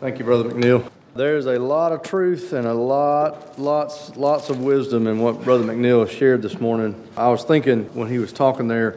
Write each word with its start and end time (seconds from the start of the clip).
Thank 0.00 0.20
you, 0.20 0.24
Brother 0.24 0.50
McNeil. 0.50 0.88
There's 1.16 1.46
a 1.46 1.58
lot 1.58 1.90
of 1.90 2.04
truth 2.04 2.52
and 2.52 2.68
a 2.68 2.72
lot, 2.72 3.58
lots, 3.58 4.14
lots 4.14 4.48
of 4.48 4.60
wisdom 4.60 5.08
in 5.08 5.18
what 5.18 5.42
Brother 5.42 5.64
McNeil 5.64 6.08
shared 6.08 6.40
this 6.40 6.60
morning. 6.60 6.94
I 7.16 7.30
was 7.30 7.42
thinking 7.42 7.82
when 7.94 8.06
he 8.06 8.20
was 8.20 8.32
talking 8.32 8.68
there, 8.68 8.96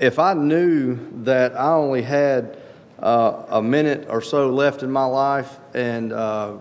if 0.00 0.18
I 0.18 0.32
knew 0.32 0.98
that 1.24 1.54
I 1.54 1.72
only 1.72 2.00
had 2.00 2.56
uh, 2.98 3.44
a 3.50 3.60
minute 3.60 4.06
or 4.08 4.22
so 4.22 4.48
left 4.48 4.82
in 4.82 4.90
my 4.90 5.04
life 5.04 5.54
and 5.74 6.14
uh, 6.14 6.54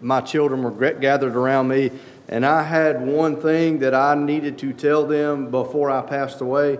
my 0.00 0.20
children 0.20 0.62
were 0.62 0.92
gathered 0.92 1.34
around 1.34 1.66
me, 1.66 1.90
and 2.28 2.46
I 2.46 2.62
had 2.62 3.04
one 3.04 3.40
thing 3.40 3.80
that 3.80 3.92
I 3.92 4.14
needed 4.14 4.56
to 4.58 4.72
tell 4.72 5.04
them 5.04 5.50
before 5.50 5.90
I 5.90 6.02
passed 6.02 6.42
away, 6.42 6.78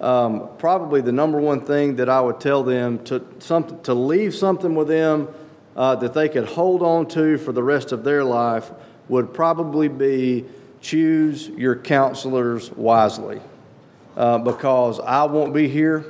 um, 0.00 0.48
probably 0.58 1.02
the 1.02 1.12
number 1.12 1.40
one 1.40 1.60
thing 1.60 1.94
that 1.96 2.08
I 2.08 2.20
would 2.20 2.40
tell 2.40 2.64
them 2.64 3.04
to, 3.04 3.24
something, 3.38 3.80
to 3.82 3.94
leave 3.94 4.34
something 4.34 4.74
with 4.74 4.88
them 4.88 5.28
uh, 5.78 5.94
that 5.94 6.12
they 6.12 6.28
could 6.28 6.44
hold 6.44 6.82
on 6.82 7.06
to 7.06 7.38
for 7.38 7.52
the 7.52 7.62
rest 7.62 7.92
of 7.92 8.02
their 8.02 8.24
life 8.24 8.72
would 9.08 9.32
probably 9.32 9.86
be 9.86 10.44
choose 10.80 11.48
your 11.50 11.76
counselors 11.76 12.70
wisely. 12.72 13.40
Uh, 14.16 14.38
because 14.38 14.98
I 14.98 15.24
won't 15.24 15.54
be 15.54 15.68
here 15.68 16.04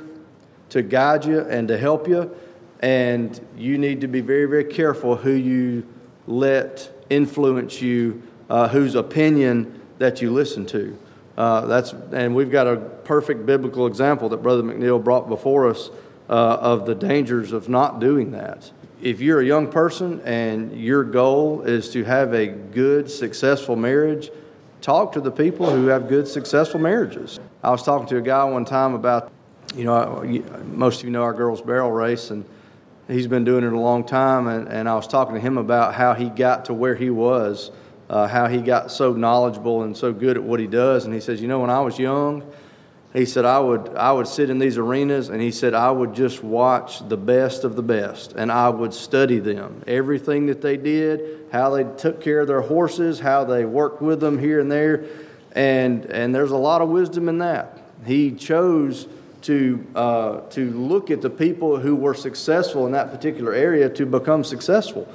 to 0.69 0.81
guide 0.81 1.23
you 1.23 1.41
and 1.41 1.67
to 1.67 1.77
help 1.77 2.07
you, 2.07 2.35
and 2.79 3.39
you 3.55 3.77
need 3.77 4.01
to 4.01 4.07
be 4.07 4.21
very, 4.21 4.45
very 4.45 4.63
careful 4.63 5.15
who 5.15 5.31
you 5.31 5.87
let 6.25 6.91
influence 7.11 7.79
you, 7.79 8.23
uh, 8.49 8.67
whose 8.67 8.95
opinion 8.95 9.79
that 9.99 10.19
you 10.19 10.31
listen 10.31 10.65
to. 10.65 10.97
Uh, 11.37 11.67
that's, 11.67 11.93
and 12.11 12.33
we've 12.33 12.51
got 12.51 12.65
a 12.65 12.77
perfect 12.77 13.45
biblical 13.45 13.85
example 13.85 14.29
that 14.29 14.37
Brother 14.37 14.63
McNeil 14.63 15.03
brought 15.03 15.29
before 15.29 15.69
us 15.69 15.91
uh, 16.27 16.57
of 16.59 16.87
the 16.87 16.95
dangers 16.95 17.51
of 17.51 17.69
not 17.69 17.99
doing 17.99 18.31
that 18.31 18.71
if 19.01 19.21
you're 19.21 19.39
a 19.39 19.45
young 19.45 19.71
person 19.71 20.21
and 20.21 20.79
your 20.79 21.03
goal 21.03 21.61
is 21.61 21.89
to 21.91 22.03
have 22.03 22.33
a 22.33 22.47
good, 22.47 23.09
successful 23.09 23.75
marriage, 23.75 24.29
talk 24.81 25.13
to 25.13 25.21
the 25.21 25.31
people 25.31 25.69
who 25.69 25.87
have 25.87 26.07
good, 26.07 26.27
successful 26.27 26.79
marriages. 26.79 27.39
I 27.63 27.71
was 27.71 27.83
talking 27.83 28.07
to 28.07 28.17
a 28.17 28.21
guy 28.21 28.43
one 28.43 28.65
time 28.65 28.93
about, 28.93 29.31
you 29.75 29.83
know, 29.85 30.23
most 30.65 30.99
of 30.99 31.05
you 31.05 31.11
know 31.11 31.23
our 31.23 31.33
girls' 31.33 31.61
barrel 31.61 31.91
race, 31.91 32.29
and 32.29 32.43
he's 33.07 33.27
been 33.27 33.43
doing 33.43 33.63
it 33.63 33.71
a 33.71 33.79
long 33.79 34.03
time. 34.03 34.47
And, 34.47 34.67
and 34.67 34.89
I 34.89 34.95
was 34.95 35.07
talking 35.07 35.35
to 35.35 35.41
him 35.41 35.57
about 35.57 35.95
how 35.95 36.13
he 36.13 36.29
got 36.29 36.65
to 36.65 36.73
where 36.73 36.95
he 36.95 37.09
was, 37.09 37.71
uh, 38.09 38.27
how 38.27 38.47
he 38.47 38.61
got 38.61 38.91
so 38.91 39.13
knowledgeable 39.13 39.83
and 39.83 39.95
so 39.95 40.11
good 40.11 40.35
at 40.35 40.43
what 40.43 40.59
he 40.59 40.67
does. 40.67 41.05
And 41.05 41.13
he 41.13 41.19
says, 41.21 41.41
you 41.41 41.47
know, 41.47 41.59
when 41.59 41.69
I 41.69 41.79
was 41.79 41.99
young, 41.99 42.43
he 43.19 43.25
said 43.25 43.43
I 43.43 43.59
would 43.59 43.95
I 43.95 44.11
would 44.11 44.27
sit 44.27 44.49
in 44.49 44.59
these 44.59 44.77
arenas 44.77 45.29
and 45.29 45.41
he 45.41 45.51
said 45.51 45.73
I 45.73 45.91
would 45.91 46.13
just 46.13 46.43
watch 46.43 47.07
the 47.07 47.17
best 47.17 47.65
of 47.65 47.75
the 47.75 47.83
best 47.83 48.33
and 48.33 48.51
I 48.51 48.69
would 48.69 48.93
study 48.93 49.39
them. 49.39 49.83
Everything 49.85 50.45
that 50.45 50.61
they 50.61 50.77
did 50.77 51.45
how 51.51 51.71
they 51.71 51.83
took 51.97 52.21
care 52.21 52.39
of 52.39 52.47
their 52.47 52.61
horses 52.61 53.19
how 53.19 53.43
they 53.43 53.65
worked 53.65 54.01
with 54.01 54.21
them 54.21 54.39
here 54.39 54.59
and 54.59 54.71
there 54.71 55.05
and 55.51 56.05
and 56.05 56.33
there's 56.33 56.51
a 56.51 56.57
lot 56.57 56.81
of 56.81 56.89
wisdom 56.89 57.27
in 57.27 57.39
that. 57.39 57.77
He 58.05 58.31
chose 58.31 59.07
to 59.41 59.85
uh, 59.95 60.39
to 60.51 60.71
look 60.71 61.11
at 61.11 61.21
the 61.21 61.29
people 61.29 61.77
who 61.77 61.95
were 61.95 62.13
successful 62.13 62.85
in 62.85 62.93
that 62.93 63.11
particular 63.11 63.53
area 63.53 63.89
to 63.89 64.05
become 64.05 64.43
successful. 64.43 65.07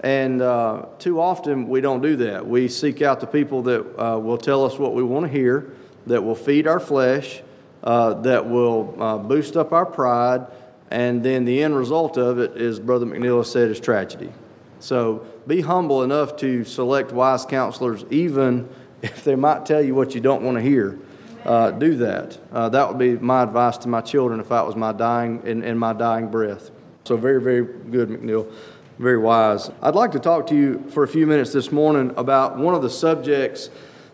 And 0.00 0.42
uh, 0.42 0.86
too 0.98 1.20
often 1.20 1.68
we 1.68 1.80
don't 1.80 2.02
do 2.02 2.16
that. 2.16 2.44
We 2.44 2.66
seek 2.66 3.02
out 3.02 3.20
the 3.20 3.26
people 3.28 3.62
that 3.62 3.80
uh, 3.96 4.18
will 4.18 4.38
tell 4.38 4.64
us 4.64 4.76
what 4.78 4.94
we 4.94 5.04
want 5.04 5.26
to 5.26 5.32
hear 5.32 5.72
that 6.06 6.22
will 6.22 6.34
feed 6.34 6.66
our 6.66 6.80
flesh, 6.80 7.42
uh, 7.82 8.14
that 8.14 8.48
will 8.48 8.94
uh, 9.00 9.18
boost 9.18 9.56
up 9.56 9.72
our 9.72 9.86
pride, 9.86 10.46
and 10.90 11.22
then 11.22 11.44
the 11.44 11.62
end 11.62 11.76
result 11.76 12.16
of 12.16 12.38
it 12.38 12.56
is, 12.56 12.78
Brother 12.78 13.06
McNeil 13.06 13.44
said, 13.44 13.70
is 13.70 13.80
tragedy. 13.80 14.32
So 14.78 15.26
be 15.46 15.60
humble 15.60 16.02
enough 16.02 16.36
to 16.38 16.64
select 16.64 17.12
wise 17.12 17.44
counselors, 17.46 18.04
even 18.10 18.68
if 19.02 19.24
they 19.24 19.36
might 19.36 19.66
tell 19.66 19.82
you 19.82 19.94
what 19.94 20.14
you 20.14 20.20
don't 20.20 20.42
want 20.42 20.56
to 20.56 20.62
hear. 20.62 20.98
Uh, 21.44 21.72
do 21.72 21.96
that. 21.96 22.38
Uh, 22.52 22.68
that 22.68 22.88
would 22.88 22.98
be 22.98 23.16
my 23.16 23.42
advice 23.42 23.76
to 23.78 23.88
my 23.88 24.00
children 24.00 24.38
if 24.38 24.48
that 24.48 24.64
was 24.64 24.76
my 24.76 24.92
dying 24.92 25.42
in, 25.44 25.64
in 25.64 25.76
my 25.76 25.92
dying 25.92 26.28
breath. 26.28 26.70
So 27.04 27.16
very, 27.16 27.40
very 27.40 27.64
good, 27.64 28.10
McNeil. 28.10 28.52
Very 28.98 29.18
wise. 29.18 29.68
I'd 29.80 29.96
like 29.96 30.12
to 30.12 30.20
talk 30.20 30.46
to 30.48 30.54
you 30.54 30.84
for 30.90 31.02
a 31.02 31.08
few 31.08 31.26
minutes 31.26 31.52
this 31.52 31.72
morning 31.72 32.14
about 32.16 32.58
one 32.58 32.74
of 32.74 32.82
the 32.82 32.90
subjects 32.90 33.70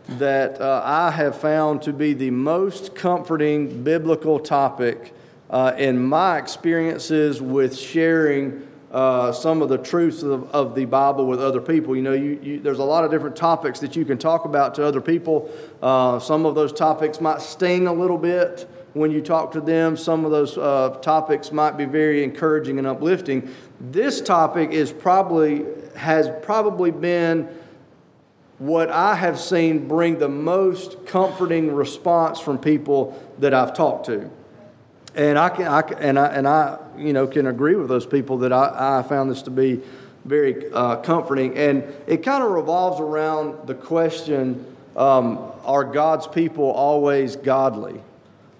that 0.08 0.60
uh, 0.60 0.82
I 0.84 1.10
have 1.10 1.38
found 1.38 1.82
to 1.82 1.92
be 1.92 2.14
the 2.14 2.30
most 2.30 2.94
comforting 2.94 3.84
biblical 3.84 4.40
topic 4.40 5.12
uh, 5.50 5.74
in 5.76 6.02
my 6.02 6.38
experiences 6.38 7.42
with 7.42 7.76
sharing 7.76 8.66
uh, 8.90 9.32
some 9.32 9.60
of 9.60 9.68
the 9.68 9.76
truths 9.76 10.22
of, 10.22 10.50
of, 10.50 10.74
the 10.74 10.86
Bible 10.86 11.26
with 11.26 11.42
other 11.42 11.60
people. 11.60 11.94
You 11.94 12.00
know, 12.00 12.14
you, 12.14 12.40
you, 12.42 12.60
there's 12.60 12.78
a 12.78 12.84
lot 12.84 13.04
of 13.04 13.10
different 13.10 13.36
topics 13.36 13.80
that 13.80 13.94
you 13.94 14.06
can 14.06 14.16
talk 14.16 14.46
about 14.46 14.74
to 14.76 14.84
other 14.84 15.02
people. 15.02 15.50
Uh, 15.82 16.18
some 16.18 16.46
of 16.46 16.54
those 16.54 16.72
topics 16.72 17.20
might 17.20 17.42
sting 17.42 17.86
a 17.86 17.92
little 17.92 18.16
bit 18.16 18.66
when 18.94 19.10
you 19.10 19.20
talk 19.20 19.52
to 19.52 19.60
them. 19.60 19.94
Some 19.94 20.24
of 20.24 20.30
those 20.30 20.56
uh, 20.56 20.98
topics 21.02 21.52
might 21.52 21.76
be 21.76 21.84
very 21.84 22.24
encouraging 22.24 22.78
and 22.78 22.86
uplifting. 22.86 23.54
This 23.78 24.22
topic 24.22 24.70
is 24.70 24.90
probably 24.90 25.66
has 25.94 26.30
probably 26.42 26.90
been 26.90 27.48
what 28.58 28.90
I 28.90 29.14
have 29.14 29.38
seen 29.38 29.86
bring 29.86 30.18
the 30.18 30.28
most 30.28 31.06
comforting 31.06 31.74
response 31.74 32.40
from 32.40 32.58
people 32.58 33.20
that 33.38 33.54
I've 33.54 33.74
talked 33.74 34.06
to. 34.06 34.30
And 35.14 35.38
I 35.38 35.48
can, 35.48 35.66
I, 35.66 35.80
and 35.80 36.18
I, 36.18 36.26
and 36.26 36.48
I, 36.48 36.78
you 36.96 37.12
know, 37.12 37.26
can 37.26 37.46
agree 37.46 37.74
with 37.74 37.88
those 37.88 38.06
people 38.06 38.38
that 38.38 38.52
I, 38.52 38.98
I 38.98 39.02
found 39.02 39.30
this 39.30 39.42
to 39.42 39.50
be 39.50 39.80
very 40.24 40.70
uh, 40.72 40.96
comforting. 40.96 41.56
And 41.56 41.84
it 42.06 42.18
kind 42.18 42.42
of 42.42 42.50
revolves 42.50 43.00
around 43.00 43.66
the 43.66 43.74
question: 43.74 44.66
um, 44.96 45.38
Are 45.64 45.84
God's 45.84 46.26
people 46.26 46.70
always 46.70 47.36
godly? 47.36 48.00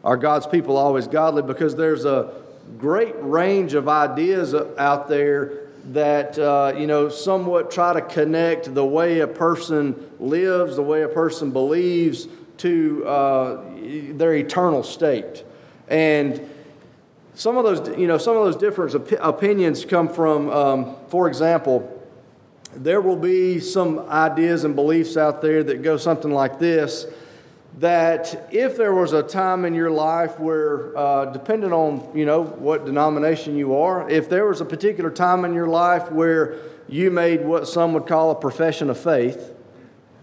Are 0.04 0.16
God's 0.16 0.46
people 0.46 0.76
always 0.76 1.06
godly? 1.06 1.42
Because 1.42 1.76
there's 1.76 2.04
a 2.04 2.32
great 2.78 3.14
range 3.18 3.74
of 3.74 3.88
ideas 3.88 4.54
out 4.54 5.08
there 5.08 5.67
that 5.92 6.38
uh, 6.38 6.74
you 6.76 6.86
know 6.86 7.08
somewhat 7.08 7.70
try 7.70 7.92
to 7.92 8.00
connect 8.00 8.74
the 8.74 8.84
way 8.84 9.20
a 9.20 9.26
person 9.26 10.10
lives, 10.18 10.76
the 10.76 10.82
way 10.82 11.02
a 11.02 11.08
person 11.08 11.50
believes, 11.50 12.28
to 12.58 13.06
uh, 13.06 13.62
their 14.12 14.34
eternal 14.34 14.82
state, 14.82 15.44
and 15.88 16.48
some 17.34 17.56
of 17.56 17.64
those 17.64 17.98
you 17.98 18.06
know 18.06 18.18
some 18.18 18.36
of 18.36 18.44
those 18.44 18.56
different 18.56 18.94
op- 18.94 19.36
opinions 19.36 19.84
come 19.84 20.08
from, 20.08 20.50
um, 20.50 20.96
for 21.08 21.28
example. 21.28 21.94
There 22.76 23.00
will 23.00 23.16
be 23.16 23.60
some 23.60 24.00
ideas 24.10 24.62
and 24.64 24.76
beliefs 24.76 25.16
out 25.16 25.40
there 25.40 25.64
that 25.64 25.82
go 25.82 25.96
something 25.96 26.30
like 26.30 26.58
this 26.58 27.06
that 27.78 28.48
if 28.50 28.76
there 28.76 28.92
was 28.92 29.12
a 29.12 29.22
time 29.22 29.64
in 29.64 29.74
your 29.74 29.90
life 29.90 30.40
where, 30.40 30.96
uh, 30.96 31.26
depending 31.26 31.72
on 31.72 32.10
you 32.14 32.24
know 32.24 32.42
what 32.42 32.84
denomination 32.84 33.56
you 33.56 33.76
are, 33.76 34.08
if 34.10 34.28
there 34.28 34.46
was 34.46 34.60
a 34.60 34.64
particular 34.64 35.10
time 35.10 35.44
in 35.44 35.54
your 35.54 35.68
life 35.68 36.10
where 36.10 36.56
you 36.88 37.10
made 37.10 37.44
what 37.44 37.68
some 37.68 37.92
would 37.92 38.06
call 38.06 38.30
a 38.30 38.34
profession 38.34 38.90
of 38.90 38.98
faith, 38.98 39.52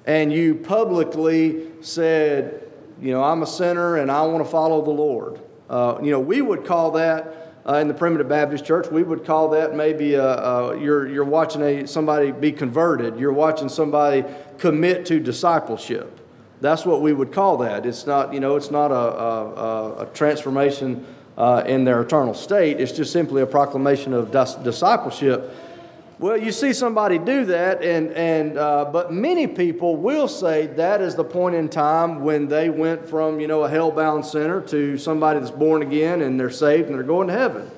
and 0.06 0.34
you 0.34 0.56
publicly 0.56 1.72
said, 1.82 2.72
you 3.02 3.12
know, 3.12 3.24
I'm 3.24 3.42
a 3.42 3.48
sinner 3.48 3.98
and 3.98 4.12
I 4.12 4.24
want 4.24 4.44
to 4.44 4.50
follow 4.50 4.82
the 4.82 4.92
Lord. 4.92 5.40
Uh, 5.70 5.98
you 6.02 6.12
know, 6.12 6.20
we 6.20 6.42
would 6.42 6.66
call 6.66 6.92
that. 6.92 7.42
Uh, 7.68 7.78
in 7.78 7.88
the 7.88 7.96
primitive 7.96 8.30
Baptist 8.30 8.64
church, 8.64 8.92
we 8.92 9.02
would 9.02 9.26
call 9.26 9.50
that 9.50 9.76
maybe 9.76 10.14
a, 10.14 10.24
a, 10.24 10.80
you're, 10.80 11.08
you're 11.08 11.26
watching 11.26 11.64
a, 11.64 11.88
somebody 11.88 12.32
be 12.32 12.52
converted. 12.52 13.20
You're 13.20 13.34
watching 13.34 13.70
somebody 13.70 14.24
commit 14.60 15.08
to 15.08 15.20
discipleship. 15.20 16.20
That's 16.62 16.86
what 16.86 17.02
we 17.02 17.14
would 17.14 17.32
call 17.32 17.58
that. 17.58 17.86
It's 17.86 18.06
not, 18.08 18.34
you 18.34 18.40
know, 18.40 18.56
it's 18.56 18.72
not 18.72 18.92
a, 18.92 18.96
a, 18.96 20.04
a 20.04 20.06
transformation 20.14 21.06
uh, 21.38 21.64
in 21.66 21.84
their 21.84 22.02
eternal 22.02 22.34
state. 22.34 22.80
It's 22.80 22.92
just 22.92 23.12
simply 23.12 23.42
a 23.42 23.46
proclamation 23.46 24.14
of 24.14 24.32
dis- 24.32 24.56
discipleship. 24.56 25.52
Well, 26.18 26.38
you 26.38 26.54
see 26.54 26.72
somebody 26.72 27.18
do 27.18 27.44
that, 27.46 27.84
and, 27.84 28.10
and 28.12 28.58
uh, 28.58 28.86
but 28.86 29.12
many 29.12 29.48
people 29.48 29.98
will 29.98 30.30
say 30.30 30.68
that 30.68 31.02
is 31.02 31.16
the 31.16 31.26
point 31.26 31.56
in 31.56 31.68
time 31.68 32.22
when 32.22 32.48
they 32.48 32.70
went 32.70 33.10
from 33.10 33.42
you 33.42 33.48
know 33.48 33.66
a 33.66 33.70
hell-bound 33.70 34.26
sinner 34.26 34.62
to 34.62 34.98
somebody 34.98 35.40
that's 35.40 35.52
born 35.52 35.82
again 35.82 36.22
and 36.22 36.40
they're 36.40 36.50
saved 36.50 36.88
and 36.88 36.96
they're 36.96 37.04
going 37.04 37.28
to 37.28 37.34
heaven. 37.34 37.70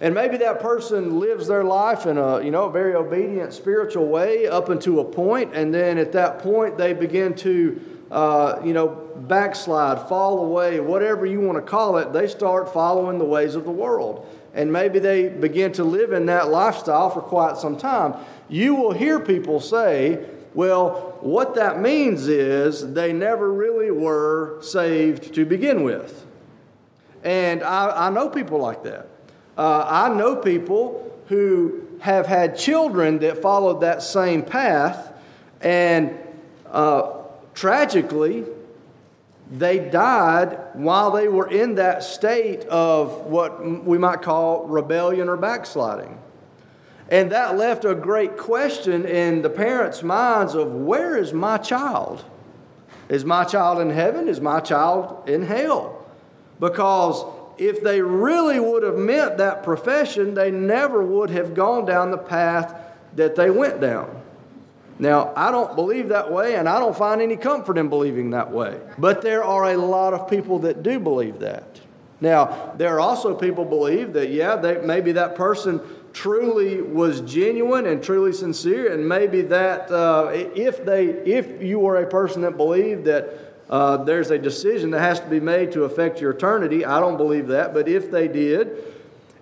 And 0.00 0.14
maybe 0.14 0.36
that 0.36 0.60
person 0.60 1.18
lives 1.18 1.48
their 1.48 1.64
life 1.64 2.06
in 2.06 2.16
a 2.16 2.40
you 2.44 2.52
know 2.52 2.66
a 2.66 2.70
very 2.70 2.94
obedient 2.94 3.52
spiritual 3.52 4.06
way 4.06 4.46
up 4.46 4.68
until 4.68 5.00
a 5.00 5.04
point, 5.04 5.52
and 5.52 5.74
then 5.74 5.98
at 5.98 6.12
that 6.12 6.38
point 6.38 6.78
they 6.78 6.92
begin 6.92 7.34
to 7.38 7.99
uh, 8.10 8.60
you 8.64 8.72
know, 8.72 8.88
backslide, 9.16 10.08
fall 10.08 10.44
away, 10.44 10.80
whatever 10.80 11.26
you 11.26 11.40
want 11.40 11.56
to 11.56 11.62
call 11.62 11.96
it, 11.98 12.12
they 12.12 12.26
start 12.26 12.72
following 12.72 13.18
the 13.18 13.24
ways 13.24 13.54
of 13.54 13.64
the 13.64 13.70
world. 13.70 14.26
And 14.52 14.72
maybe 14.72 14.98
they 14.98 15.28
begin 15.28 15.70
to 15.72 15.84
live 15.84 16.12
in 16.12 16.26
that 16.26 16.48
lifestyle 16.48 17.10
for 17.10 17.20
quite 17.20 17.56
some 17.56 17.76
time. 17.76 18.14
You 18.48 18.74
will 18.74 18.92
hear 18.92 19.20
people 19.20 19.60
say, 19.60 20.26
well, 20.54 21.16
what 21.20 21.54
that 21.54 21.80
means 21.80 22.26
is 22.26 22.94
they 22.94 23.12
never 23.12 23.52
really 23.52 23.92
were 23.92 24.58
saved 24.60 25.34
to 25.34 25.44
begin 25.44 25.84
with. 25.84 26.26
And 27.22 27.62
I, 27.62 28.08
I 28.08 28.10
know 28.10 28.28
people 28.28 28.58
like 28.58 28.82
that. 28.82 29.06
Uh, 29.56 29.84
I 29.86 30.08
know 30.08 30.34
people 30.34 31.16
who 31.28 31.86
have 32.00 32.26
had 32.26 32.56
children 32.58 33.20
that 33.20 33.40
followed 33.40 33.82
that 33.82 34.02
same 34.02 34.42
path, 34.42 35.12
and 35.60 36.18
uh, 36.72 37.19
tragically, 37.54 38.44
they 39.50 39.78
died 39.78 40.58
while 40.74 41.10
they 41.10 41.28
were 41.28 41.48
in 41.50 41.74
that 41.74 42.02
state 42.02 42.64
of 42.66 43.26
what 43.26 43.84
we 43.84 43.98
might 43.98 44.22
call 44.22 44.66
rebellion 44.66 45.28
or 45.28 45.36
backsliding. 45.36 46.18
And 47.08 47.32
that 47.32 47.56
left 47.56 47.84
a 47.84 47.94
great 47.94 48.36
question 48.36 49.04
in 49.04 49.42
the 49.42 49.50
parents' 49.50 50.04
minds 50.04 50.54
of 50.54 50.72
where 50.72 51.16
is 51.16 51.32
my 51.32 51.58
child? 51.58 52.24
Is 53.08 53.24
my 53.24 53.42
child 53.42 53.80
in 53.80 53.90
heaven? 53.90 54.28
Is 54.28 54.40
my 54.40 54.60
child 54.60 55.28
in 55.28 55.42
hell? 55.42 56.06
Because 56.60 57.24
if 57.58 57.82
they 57.82 58.00
really 58.00 58.60
would 58.60 58.84
have 58.84 58.96
meant 58.96 59.38
that 59.38 59.64
profession, 59.64 60.34
they 60.34 60.52
never 60.52 61.02
would 61.02 61.30
have 61.30 61.54
gone 61.54 61.84
down 61.84 62.12
the 62.12 62.18
path 62.18 62.74
that 63.16 63.34
they 63.34 63.50
went 63.50 63.80
down. 63.80 64.22
Now, 65.00 65.32
I 65.34 65.50
don't 65.50 65.74
believe 65.74 66.10
that 66.10 66.30
way, 66.30 66.56
and 66.56 66.68
I 66.68 66.78
don't 66.78 66.96
find 66.96 67.22
any 67.22 67.36
comfort 67.36 67.78
in 67.78 67.88
believing 67.88 68.30
that 68.30 68.50
way. 68.52 68.78
But 68.98 69.22
there 69.22 69.42
are 69.42 69.72
a 69.72 69.76
lot 69.76 70.12
of 70.12 70.28
people 70.28 70.58
that 70.60 70.82
do 70.82 71.00
believe 71.00 71.38
that. 71.40 71.80
Now, 72.20 72.74
there 72.76 72.94
are 72.94 73.00
also 73.00 73.34
people 73.34 73.64
believe 73.64 74.12
that, 74.12 74.28
yeah, 74.28 74.56
they, 74.56 74.78
maybe 74.82 75.12
that 75.12 75.36
person 75.36 75.80
truly 76.12 76.82
was 76.82 77.22
genuine 77.22 77.86
and 77.86 78.02
truly 78.02 78.34
sincere, 78.34 78.92
and 78.92 79.08
maybe 79.08 79.40
that 79.42 79.90
uh, 79.90 80.28
if 80.34 80.84
they, 80.84 81.06
if 81.06 81.62
you 81.62 81.78
were 81.78 81.96
a 82.02 82.06
person 82.06 82.42
that 82.42 82.58
believed 82.58 83.06
that 83.06 83.54
uh, 83.70 83.96
there's 83.98 84.30
a 84.30 84.38
decision 84.38 84.90
that 84.90 85.00
has 85.00 85.18
to 85.20 85.26
be 85.28 85.40
made 85.40 85.72
to 85.72 85.84
affect 85.84 86.20
your 86.20 86.32
eternity, 86.32 86.84
I 86.84 87.00
don't 87.00 87.16
believe 87.16 87.46
that, 87.46 87.72
but 87.72 87.88
if 87.88 88.10
they 88.10 88.28
did, 88.28 88.84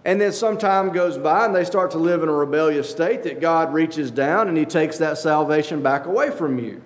and 0.04 0.20
then 0.20 0.32
some 0.32 0.58
time 0.58 0.90
goes 0.92 1.18
by 1.18 1.46
and 1.46 1.54
they 1.54 1.64
start 1.64 1.90
to 1.92 1.98
live 1.98 2.22
in 2.22 2.28
a 2.28 2.32
rebellious 2.32 2.88
state 2.88 3.24
that 3.24 3.40
God 3.40 3.72
reaches 3.72 4.10
down 4.10 4.48
and 4.48 4.56
He 4.56 4.64
takes 4.64 4.98
that 4.98 5.18
salvation 5.18 5.82
back 5.82 6.06
away 6.06 6.30
from 6.30 6.58
you. 6.58 6.82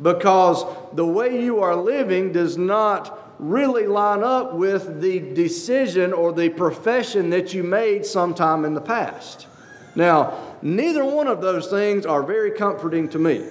Because 0.00 0.64
the 0.94 1.06
way 1.06 1.42
you 1.42 1.60
are 1.60 1.76
living 1.76 2.32
does 2.32 2.56
not 2.56 3.34
really 3.38 3.86
line 3.86 4.22
up 4.22 4.54
with 4.54 5.00
the 5.00 5.18
decision 5.18 6.12
or 6.12 6.32
the 6.32 6.50
profession 6.50 7.30
that 7.30 7.54
you 7.54 7.62
made 7.62 8.04
sometime 8.04 8.64
in 8.64 8.74
the 8.74 8.80
past. 8.80 9.46
Now, 9.94 10.56
neither 10.62 11.04
one 11.04 11.26
of 11.26 11.40
those 11.40 11.68
things 11.68 12.06
are 12.06 12.22
very 12.22 12.50
comforting 12.50 13.08
to 13.10 13.18
me. 13.18 13.44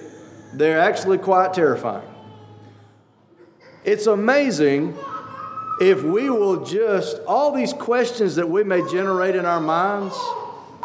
They're 0.54 0.80
actually 0.80 1.18
quite 1.18 1.52
terrifying. 1.54 2.08
It's 3.84 4.06
amazing 4.06 4.96
if 5.80 6.02
we 6.02 6.28
will 6.28 6.62
just, 6.62 7.18
all 7.26 7.52
these 7.52 7.72
questions 7.72 8.36
that 8.36 8.48
we 8.48 8.62
may 8.62 8.86
generate 8.90 9.34
in 9.34 9.46
our 9.46 9.60
minds, 9.60 10.14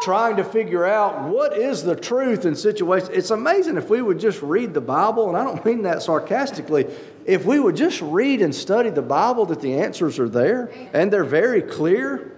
trying 0.00 0.36
to 0.36 0.44
figure 0.44 0.86
out 0.86 1.28
what 1.28 1.56
is 1.56 1.82
the 1.82 1.94
truth 1.94 2.46
in 2.46 2.56
situations. 2.56 3.10
It's 3.10 3.30
amazing 3.30 3.76
if 3.76 3.90
we 3.90 4.00
would 4.00 4.18
just 4.18 4.40
read 4.40 4.72
the 4.72 4.80
Bible, 4.80 5.28
and 5.28 5.36
I 5.36 5.44
don't 5.44 5.62
mean 5.64 5.82
that 5.82 6.02
sarcastically. 6.02 6.86
If 7.26 7.44
we 7.44 7.60
would 7.60 7.76
just 7.76 8.00
read 8.00 8.40
and 8.40 8.54
study 8.54 8.88
the 8.88 9.02
Bible, 9.02 9.44
that 9.46 9.60
the 9.60 9.74
answers 9.74 10.18
are 10.18 10.28
there 10.28 10.70
and 10.94 11.12
they're 11.12 11.24
very 11.24 11.60
clear, 11.60 12.32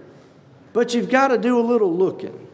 but 0.73 0.93
you've 0.93 1.09
got 1.09 1.29
to 1.29 1.37
do 1.37 1.59
a 1.59 1.61
little 1.61 1.93
looking. 1.93 2.47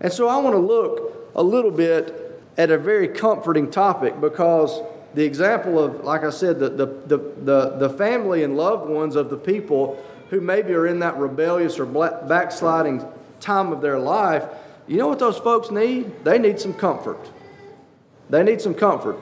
And 0.00 0.12
so 0.12 0.28
I 0.28 0.36
want 0.38 0.54
to 0.54 0.60
look 0.60 1.30
a 1.34 1.42
little 1.42 1.70
bit 1.70 2.42
at 2.56 2.70
a 2.70 2.78
very 2.78 3.08
comforting 3.08 3.70
topic 3.70 4.18
because 4.20 4.80
the 5.16 5.24
example 5.24 5.82
of, 5.82 6.04
like 6.04 6.24
I 6.24 6.30
said, 6.30 6.60
the, 6.60 6.68
the, 6.68 6.86
the, 7.06 7.76
the, 7.78 7.90
family 7.90 8.44
and 8.44 8.54
loved 8.54 8.86
ones 8.86 9.16
of 9.16 9.30
the 9.30 9.38
people 9.38 10.04
who 10.28 10.42
maybe 10.42 10.74
are 10.74 10.86
in 10.86 10.98
that 10.98 11.16
rebellious 11.16 11.78
or 11.78 11.86
backsliding 11.86 13.02
time 13.40 13.72
of 13.72 13.80
their 13.80 13.98
life, 13.98 14.44
you 14.86 14.98
know 14.98 15.08
what 15.08 15.18
those 15.18 15.38
folks 15.38 15.70
need? 15.70 16.22
They 16.22 16.38
need 16.38 16.60
some 16.60 16.74
comfort. 16.74 17.30
They 18.28 18.42
need 18.42 18.60
some 18.60 18.74
comfort. 18.74 19.16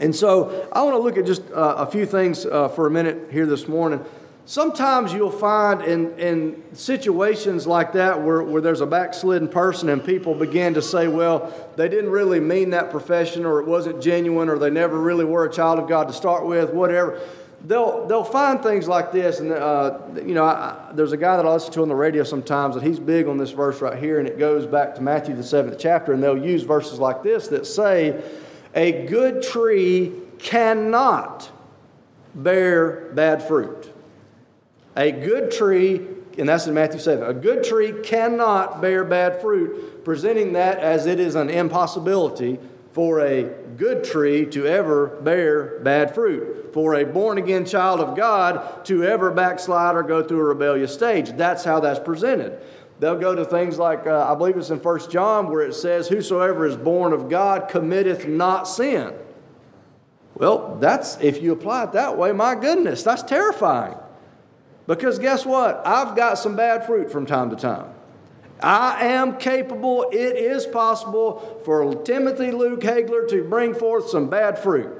And 0.00 0.16
so 0.16 0.66
I 0.72 0.80
want 0.82 0.94
to 0.94 0.98
look 0.98 1.18
at 1.18 1.26
just 1.26 1.42
uh, 1.52 1.74
a 1.76 1.86
few 1.86 2.06
things 2.06 2.46
uh, 2.46 2.68
for 2.68 2.86
a 2.86 2.90
minute 2.90 3.28
here 3.30 3.44
this 3.44 3.68
morning. 3.68 4.02
Sometimes 4.44 5.12
you'll 5.12 5.30
find 5.30 5.82
in, 5.82 6.18
in 6.18 6.62
situations 6.74 7.64
like 7.64 7.92
that 7.92 8.22
where, 8.22 8.42
where 8.42 8.60
there's 8.60 8.80
a 8.80 8.86
backslidden 8.86 9.46
person 9.46 9.88
and 9.88 10.04
people 10.04 10.34
begin 10.34 10.74
to 10.74 10.82
say, 10.82 11.06
well, 11.06 11.52
they 11.76 11.88
didn't 11.88 12.10
really 12.10 12.40
mean 12.40 12.70
that 12.70 12.90
profession 12.90 13.46
or 13.46 13.60
it 13.60 13.66
wasn't 13.66 14.02
genuine 14.02 14.48
or 14.48 14.58
they 14.58 14.70
never 14.70 14.98
really 14.98 15.24
were 15.24 15.44
a 15.44 15.52
child 15.52 15.78
of 15.78 15.88
God 15.88 16.08
to 16.08 16.12
start 16.12 16.44
with, 16.44 16.72
whatever. 16.72 17.20
They'll, 17.64 18.08
they'll 18.08 18.24
find 18.24 18.60
things 18.60 18.88
like 18.88 19.12
this. 19.12 19.38
And, 19.38 19.52
uh, 19.52 20.00
you 20.16 20.34
know, 20.34 20.44
I, 20.44 20.90
there's 20.92 21.12
a 21.12 21.16
guy 21.16 21.36
that 21.36 21.46
I 21.46 21.52
listen 21.52 21.72
to 21.74 21.82
on 21.82 21.88
the 21.88 21.94
radio 21.94 22.24
sometimes 22.24 22.74
and 22.74 22.84
he's 22.84 22.98
big 22.98 23.28
on 23.28 23.38
this 23.38 23.52
verse 23.52 23.80
right 23.80 23.96
here 23.96 24.18
and 24.18 24.26
it 24.26 24.40
goes 24.40 24.66
back 24.66 24.96
to 24.96 25.02
Matthew, 25.02 25.36
the 25.36 25.44
seventh 25.44 25.78
chapter. 25.78 26.12
And 26.12 26.20
they'll 26.20 26.36
use 26.36 26.64
verses 26.64 26.98
like 26.98 27.22
this 27.22 27.46
that 27.48 27.64
say, 27.64 28.20
a 28.74 29.06
good 29.06 29.44
tree 29.44 30.12
cannot 30.40 31.48
bear 32.34 33.12
bad 33.14 33.46
fruit. 33.46 33.91
A 34.96 35.10
good 35.10 35.50
tree, 35.50 36.06
and 36.36 36.48
that's 36.48 36.66
in 36.66 36.74
Matthew 36.74 37.00
7, 37.00 37.24
a 37.24 37.34
good 37.34 37.64
tree 37.64 37.94
cannot 38.02 38.80
bear 38.80 39.04
bad 39.04 39.40
fruit, 39.40 40.04
presenting 40.04 40.52
that 40.52 40.78
as 40.78 41.06
it 41.06 41.18
is 41.18 41.34
an 41.34 41.48
impossibility 41.48 42.58
for 42.92 43.20
a 43.20 43.44
good 43.76 44.04
tree 44.04 44.44
to 44.46 44.66
ever 44.66 45.06
bear 45.06 45.80
bad 45.80 46.14
fruit, 46.14 46.74
for 46.74 46.94
a 46.94 47.04
born 47.04 47.38
again 47.38 47.64
child 47.64 48.00
of 48.00 48.16
God 48.16 48.84
to 48.84 49.02
ever 49.04 49.30
backslide 49.30 49.96
or 49.96 50.02
go 50.02 50.22
through 50.22 50.40
a 50.40 50.44
rebellious 50.44 50.92
stage. 50.92 51.30
That's 51.30 51.64
how 51.64 51.80
that's 51.80 51.98
presented. 51.98 52.60
They'll 53.00 53.18
go 53.18 53.34
to 53.34 53.44
things 53.44 53.78
like, 53.78 54.06
uh, 54.06 54.30
I 54.30 54.36
believe 54.36 54.56
it's 54.56 54.70
in 54.70 54.78
1 54.78 55.10
John, 55.10 55.50
where 55.50 55.62
it 55.62 55.74
says, 55.74 56.08
Whosoever 56.08 56.66
is 56.66 56.76
born 56.76 57.12
of 57.12 57.28
God 57.28 57.68
committeth 57.68 58.28
not 58.28 58.68
sin. 58.68 59.14
Well, 60.34 60.76
that's, 60.76 61.18
if 61.20 61.42
you 61.42 61.52
apply 61.52 61.84
it 61.84 61.92
that 61.92 62.16
way, 62.16 62.32
my 62.32 62.54
goodness, 62.54 63.02
that's 63.02 63.22
terrifying. 63.22 63.96
Because 64.86 65.18
guess 65.18 65.46
what? 65.46 65.86
I've 65.86 66.16
got 66.16 66.38
some 66.38 66.56
bad 66.56 66.86
fruit 66.86 67.10
from 67.10 67.26
time 67.26 67.50
to 67.50 67.56
time. 67.56 67.92
I 68.60 69.06
am 69.06 69.38
capable, 69.38 70.06
it 70.12 70.36
is 70.36 70.66
possible 70.66 71.60
for 71.64 72.02
Timothy 72.04 72.52
Luke 72.52 72.80
Hagler 72.80 73.28
to 73.30 73.42
bring 73.42 73.74
forth 73.74 74.08
some 74.08 74.30
bad 74.30 74.58
fruit. 74.58 74.90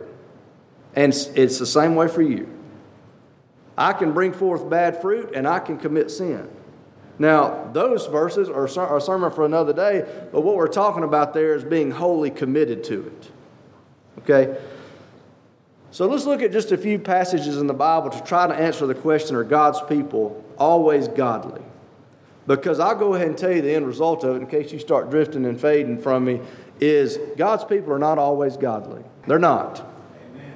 And 0.95 1.13
it's 1.13 1.59
the 1.59 1.67
same 1.67 1.95
way 1.95 2.09
for 2.09 2.23
you. 2.23 2.49
I 3.79 3.93
can 3.93 4.13
bring 4.13 4.33
forth 4.33 4.69
bad 4.69 5.01
fruit 5.01 5.33
and 5.35 5.47
I 5.47 5.61
can 5.61 5.79
commit 5.79 6.11
sin. 6.11 6.49
Now, 7.19 7.71
those 7.73 8.07
verses 8.07 8.49
are 8.49 8.65
a 8.97 9.01
sermon 9.01 9.31
for 9.31 9.45
another 9.45 9.73
day, 9.73 10.05
but 10.33 10.41
what 10.41 10.57
we're 10.57 10.67
talking 10.67 11.05
about 11.05 11.35
there 11.35 11.55
is 11.55 11.63
being 11.63 11.93
wholly 11.93 12.31
committed 12.31 12.83
to 12.85 13.07
it. 13.07 13.31
Okay? 14.19 14.61
So 15.93 16.07
let's 16.07 16.25
look 16.25 16.41
at 16.41 16.53
just 16.53 16.73
a 16.73 16.79
few 16.79 16.99
passages 16.99 17.59
in 17.59 17.67
the 17.67 17.75
Bible 17.75 18.09
to 18.11 18.21
try 18.25 18.47
to 18.47 18.55
answer 18.55 18.87
the 18.87 18.95
question 18.95 19.37
are 19.37 19.45
God's 19.45 19.81
people 19.83 20.43
always 20.59 21.07
godly? 21.07 21.61
Because 22.47 22.81
I'll 22.81 22.97
go 22.97 23.15
ahead 23.15 23.29
and 23.29 23.37
tell 23.37 23.53
you 23.53 23.61
the 23.61 23.75
end 23.75 23.87
result 23.87 24.25
of 24.25 24.37
it 24.37 24.41
in 24.41 24.47
case 24.47 24.73
you 24.73 24.79
start 24.79 25.11
drifting 25.11 25.45
and 25.45 25.61
fading 25.61 26.01
from 26.01 26.25
me 26.25 26.41
is 26.81 27.19
God's 27.37 27.65
people 27.65 27.93
are 27.93 27.99
not 27.99 28.19
always 28.19 28.57
godly. 28.57 29.05
They're 29.27 29.39
not. 29.39 29.87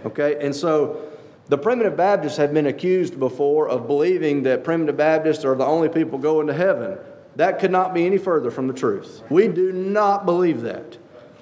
Okay? 0.06 0.38
And 0.40 0.56
so 0.56 1.06
the 1.48 1.58
primitive 1.58 1.98
Baptists 1.98 2.38
have 2.38 2.54
been 2.54 2.66
accused 2.66 3.20
before 3.20 3.68
of 3.68 3.86
believing 3.86 4.42
that 4.44 4.64
primitive 4.64 4.96
Baptists 4.96 5.44
are 5.44 5.54
the 5.54 5.66
only 5.66 5.90
people 5.90 6.18
going 6.18 6.46
to 6.46 6.54
heaven. 6.54 6.96
That 7.36 7.58
could 7.58 7.70
not 7.70 7.92
be 7.92 8.06
any 8.06 8.16
further 8.16 8.50
from 8.50 8.68
the 8.68 8.74
truth. 8.74 9.22
We 9.28 9.48
do 9.48 9.70
not 9.70 10.24
believe 10.24 10.62
that. 10.62 10.96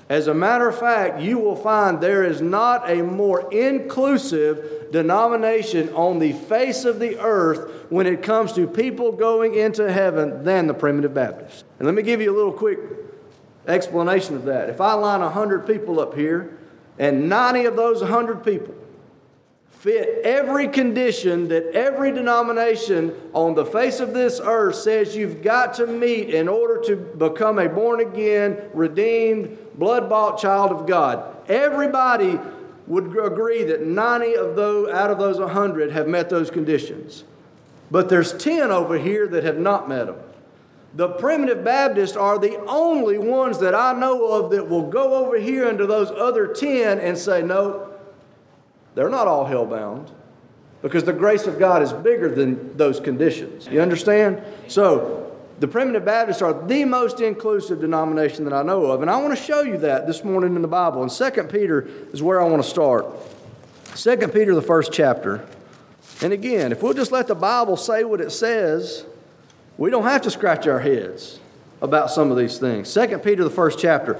As 0.08 0.26
a 0.26 0.34
matter 0.34 0.68
of 0.68 0.78
fact, 0.78 1.20
you 1.20 1.38
will 1.38 1.56
find 1.56 2.00
there 2.00 2.24
is 2.24 2.42
not 2.42 2.90
a 2.90 3.02
more 3.02 3.50
inclusive 3.52 4.92
denomination 4.92 5.88
on 5.94 6.18
the 6.18 6.32
face 6.32 6.84
of 6.84 6.98
the 6.98 7.18
earth 7.18 7.86
when 7.88 8.06
it 8.06 8.22
comes 8.22 8.52
to 8.52 8.66
people 8.66 9.12
going 9.12 9.54
into 9.54 9.90
heaven 9.90 10.44
than 10.44 10.66
the 10.66 10.74
primitive 10.74 11.14
Baptist. 11.14 11.64
And 11.78 11.86
let 11.86 11.94
me 11.94 12.02
give 12.02 12.20
you 12.20 12.34
a 12.34 12.36
little 12.36 12.52
quick 12.52 12.78
explanation 13.66 14.36
of 14.36 14.44
that. 14.44 14.68
If 14.68 14.80
I 14.80 14.92
line 14.92 15.20
100 15.20 15.66
people 15.66 15.98
up 15.98 16.14
here, 16.14 16.58
and 16.98 17.28
90 17.28 17.64
of 17.64 17.76
those 17.76 18.02
100 18.02 18.44
people 18.44 18.74
fit 19.84 20.24
every 20.24 20.66
condition 20.66 21.48
that 21.48 21.62
every 21.74 22.10
denomination 22.10 23.14
on 23.34 23.54
the 23.54 23.66
face 23.66 24.00
of 24.00 24.14
this 24.14 24.40
earth 24.42 24.74
says 24.76 25.14
you've 25.14 25.42
got 25.42 25.74
to 25.74 25.86
meet 25.86 26.30
in 26.30 26.48
order 26.48 26.80
to 26.80 26.96
become 26.96 27.58
a 27.58 27.68
born 27.68 28.00
again, 28.00 28.58
redeemed, 28.72 29.58
blood 29.74 30.08
bought 30.08 30.38
child 30.38 30.72
of 30.72 30.86
God. 30.86 31.36
Everybody 31.50 32.40
would 32.86 33.14
agree 33.18 33.62
that 33.64 33.82
90 33.82 34.36
of 34.36 34.56
those 34.56 34.88
out 34.88 35.10
of 35.10 35.18
those 35.18 35.38
100 35.38 35.92
have 35.92 36.08
met 36.08 36.30
those 36.30 36.50
conditions. 36.50 37.24
But 37.90 38.08
there's 38.08 38.32
10 38.32 38.70
over 38.70 38.96
here 38.96 39.28
that 39.28 39.44
have 39.44 39.58
not 39.58 39.86
met 39.86 40.06
them. 40.06 40.16
The 40.94 41.08
primitive 41.08 41.62
Baptists 41.62 42.16
are 42.16 42.38
the 42.38 42.56
only 42.64 43.18
ones 43.18 43.58
that 43.58 43.74
I 43.74 43.92
know 43.92 44.32
of 44.32 44.50
that 44.52 44.66
will 44.66 44.88
go 44.88 45.26
over 45.26 45.38
here 45.38 45.68
into 45.68 45.86
those 45.86 46.10
other 46.10 46.46
10 46.46 47.00
and 47.00 47.18
say, 47.18 47.42
no, 47.42 47.93
they're 48.94 49.08
not 49.08 49.26
all 49.26 49.46
hellbound 49.46 50.10
because 50.82 51.04
the 51.04 51.12
grace 51.12 51.46
of 51.46 51.58
God 51.58 51.82
is 51.82 51.92
bigger 51.92 52.28
than 52.28 52.76
those 52.76 53.00
conditions. 53.00 53.66
You 53.66 53.80
understand? 53.80 54.42
So, 54.68 55.36
The 55.60 55.68
Primitive 55.68 56.04
Baptists 56.04 56.42
are 56.42 56.52
the 56.52 56.84
most 56.84 57.20
inclusive 57.20 57.80
denomination 57.80 58.44
that 58.44 58.52
I 58.52 58.62
know 58.62 58.86
of, 58.86 59.02
and 59.02 59.10
I 59.10 59.16
want 59.16 59.36
to 59.36 59.42
show 59.42 59.62
you 59.62 59.78
that 59.78 60.06
this 60.06 60.24
morning 60.24 60.56
in 60.56 60.62
the 60.62 60.68
Bible. 60.68 61.02
And 61.02 61.10
2 61.10 61.44
Peter 61.44 61.88
is 62.12 62.22
where 62.22 62.40
I 62.40 62.44
want 62.44 62.62
to 62.62 62.68
start. 62.68 63.06
2 63.94 64.16
Peter, 64.28 64.54
the 64.54 64.62
first 64.62 64.92
chapter. 64.92 65.46
And 66.20 66.32
again, 66.32 66.72
if 66.72 66.82
we'll 66.82 66.94
just 66.94 67.12
let 67.12 67.28
the 67.28 67.34
Bible 67.34 67.76
say 67.76 68.04
what 68.04 68.20
it 68.20 68.30
says, 68.30 69.06
we 69.78 69.90
don't 69.90 70.04
have 70.04 70.22
to 70.22 70.30
scratch 70.30 70.66
our 70.66 70.80
heads 70.80 71.38
about 71.80 72.10
some 72.10 72.30
of 72.30 72.36
these 72.36 72.58
things. 72.58 72.92
2 72.92 73.18
Peter, 73.18 73.44
the 73.44 73.50
first 73.50 73.78
chapter. 73.78 74.16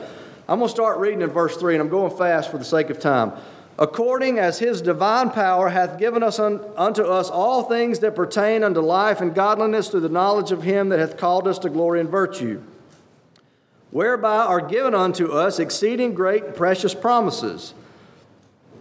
I'm 0.48 0.58
going 0.58 0.68
to 0.68 0.74
start 0.74 0.98
reading 0.98 1.22
in 1.22 1.30
verse 1.30 1.56
3, 1.56 1.74
and 1.74 1.82
I'm 1.82 1.88
going 1.88 2.16
fast 2.16 2.50
for 2.50 2.58
the 2.58 2.64
sake 2.64 2.90
of 2.90 3.00
time. 3.00 3.32
According 3.78 4.38
as 4.38 4.60
his 4.60 4.80
divine 4.80 5.30
power 5.30 5.70
hath 5.70 5.98
given 5.98 6.22
us 6.22 6.38
un, 6.38 6.60
unto 6.76 7.02
us 7.02 7.28
all 7.28 7.64
things 7.64 7.98
that 8.00 8.14
pertain 8.14 8.62
unto 8.62 8.80
life 8.80 9.20
and 9.20 9.34
godliness 9.34 9.88
through 9.88 10.00
the 10.00 10.08
knowledge 10.08 10.52
of 10.52 10.62
him 10.62 10.90
that 10.90 11.00
hath 11.00 11.16
called 11.16 11.48
us 11.48 11.58
to 11.60 11.70
glory 11.70 11.98
and 12.00 12.08
virtue, 12.08 12.62
whereby 13.90 14.36
are 14.44 14.60
given 14.60 14.94
unto 14.94 15.32
us 15.32 15.58
exceeding 15.58 16.14
great 16.14 16.44
and 16.44 16.54
precious 16.54 16.94
promises 16.94 17.74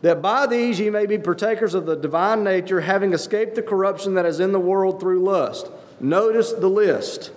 that 0.03 0.21
by 0.21 0.45
these 0.45 0.81
ye 0.81 0.89
may 0.89 1.05
be 1.05 1.17
partakers 1.17 1.73
of 1.73 1.85
the 1.85 1.95
divine 1.95 2.43
nature, 2.43 2.81
having 2.81 3.13
escaped 3.13 3.55
the 3.55 3.61
corruption 3.61 4.15
that 4.15 4.25
is 4.25 4.41
in 4.41 4.51
the 4.51 4.59
world 4.59 4.99
through 4.99 5.23
lust. 5.23 5.71
Notice 6.01 6.51
the 6.51 6.69
list. 6.69 7.31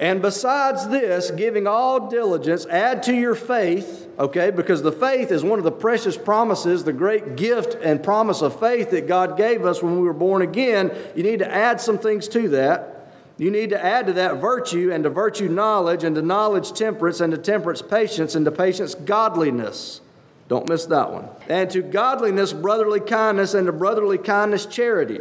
And 0.00 0.22
besides 0.22 0.88
this, 0.88 1.30
giving 1.30 1.66
all 1.66 2.08
diligence, 2.08 2.64
add 2.64 3.02
to 3.02 3.14
your 3.14 3.34
faith, 3.34 4.08
okay, 4.18 4.50
because 4.50 4.80
the 4.80 4.90
faith 4.90 5.30
is 5.30 5.44
one 5.44 5.58
of 5.58 5.64
the 5.64 5.70
precious 5.70 6.16
promises, 6.16 6.84
the 6.84 6.92
great 6.94 7.36
gift 7.36 7.76
and 7.82 8.02
promise 8.02 8.40
of 8.40 8.58
faith 8.58 8.92
that 8.92 9.06
God 9.06 9.36
gave 9.36 9.66
us 9.66 9.82
when 9.82 9.96
we 9.96 10.00
were 10.00 10.14
born 10.14 10.40
again. 10.40 10.90
You 11.14 11.22
need 11.22 11.40
to 11.40 11.54
add 11.54 11.82
some 11.82 11.98
things 11.98 12.28
to 12.28 12.48
that. 12.48 13.12
You 13.36 13.50
need 13.50 13.70
to 13.70 13.84
add 13.84 14.06
to 14.06 14.14
that 14.14 14.40
virtue, 14.40 14.90
and 14.90 15.04
to 15.04 15.10
virtue 15.10 15.48
knowledge, 15.48 16.02
and 16.02 16.16
to 16.16 16.22
knowledge 16.22 16.72
temperance, 16.72 17.20
and 17.20 17.30
to 17.32 17.38
temperance 17.38 17.82
patience, 17.82 18.34
and 18.34 18.46
to 18.46 18.50
patience 18.50 18.94
godliness. 18.94 20.00
Don't 20.48 20.66
miss 20.66 20.86
that 20.86 21.12
one. 21.12 21.28
And 21.46 21.70
to 21.70 21.82
godliness, 21.82 22.54
brotherly 22.54 23.00
kindness, 23.00 23.52
and 23.52 23.66
to 23.66 23.72
brotherly 23.72 24.18
kindness, 24.18 24.64
charity. 24.64 25.20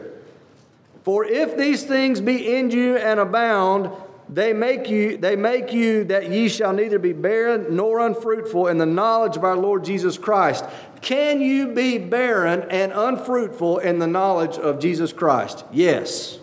For 1.04 1.26
if 1.26 1.58
these 1.58 1.84
things 1.84 2.22
be 2.22 2.56
in 2.56 2.72
you 2.72 2.96
and 2.98 3.20
abound, 3.20 3.92
they 4.32 4.54
make 4.54 4.90
you 4.90 5.18
they 5.18 5.36
make 5.36 5.74
you 5.74 6.04
that 6.06 6.30
ye 6.30 6.50
shall 6.50 6.72
neither 6.72 7.00
be 7.00 7.14
barren 7.14 7.76
nor 7.76 8.06
unfruitful 8.06 8.68
in 8.68 8.78
the 8.78 8.86
knowledge 8.86 9.36
of 9.36 9.44
our 9.44 9.58
Lord 9.58 9.84
Jesus 9.84 10.18
Christ. 10.20 10.64
Can 11.02 11.42
you 11.42 11.70
be 11.70 11.98
barren 11.98 12.64
and 12.70 12.92
unfruitful 12.92 13.80
in 13.80 14.00
the 14.00 14.08
knowledge 14.08 14.58
of 14.58 14.80
Jesus 14.80 15.12
Christ? 15.12 15.66
Yes. 15.72 16.40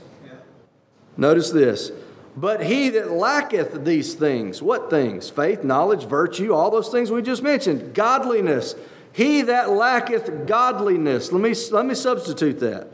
Notice 1.17 1.51
this. 1.51 1.93
But 2.37 2.65
he 2.65 2.91
that 2.91 3.13
lacketh 3.13 3.85
these 3.85 4.15
things, 4.15 4.61
what 4.61 4.91
things? 4.91 5.31
Faith, 5.31 5.65
knowledge, 5.65 6.05
virtue, 6.05 6.53
all 6.53 6.71
those 6.71 6.91
things 6.91 7.11
we 7.11 7.23
just 7.23 7.43
mentioned, 7.43 7.95
godliness. 7.95 8.75
He 9.13 9.41
that 9.43 9.71
lacketh 9.71 10.47
godliness, 10.47 11.33
let 11.33 11.41
me, 11.41 11.55
let 11.71 11.87
me 11.87 11.95
substitute 11.95 12.61
that. 12.61 12.89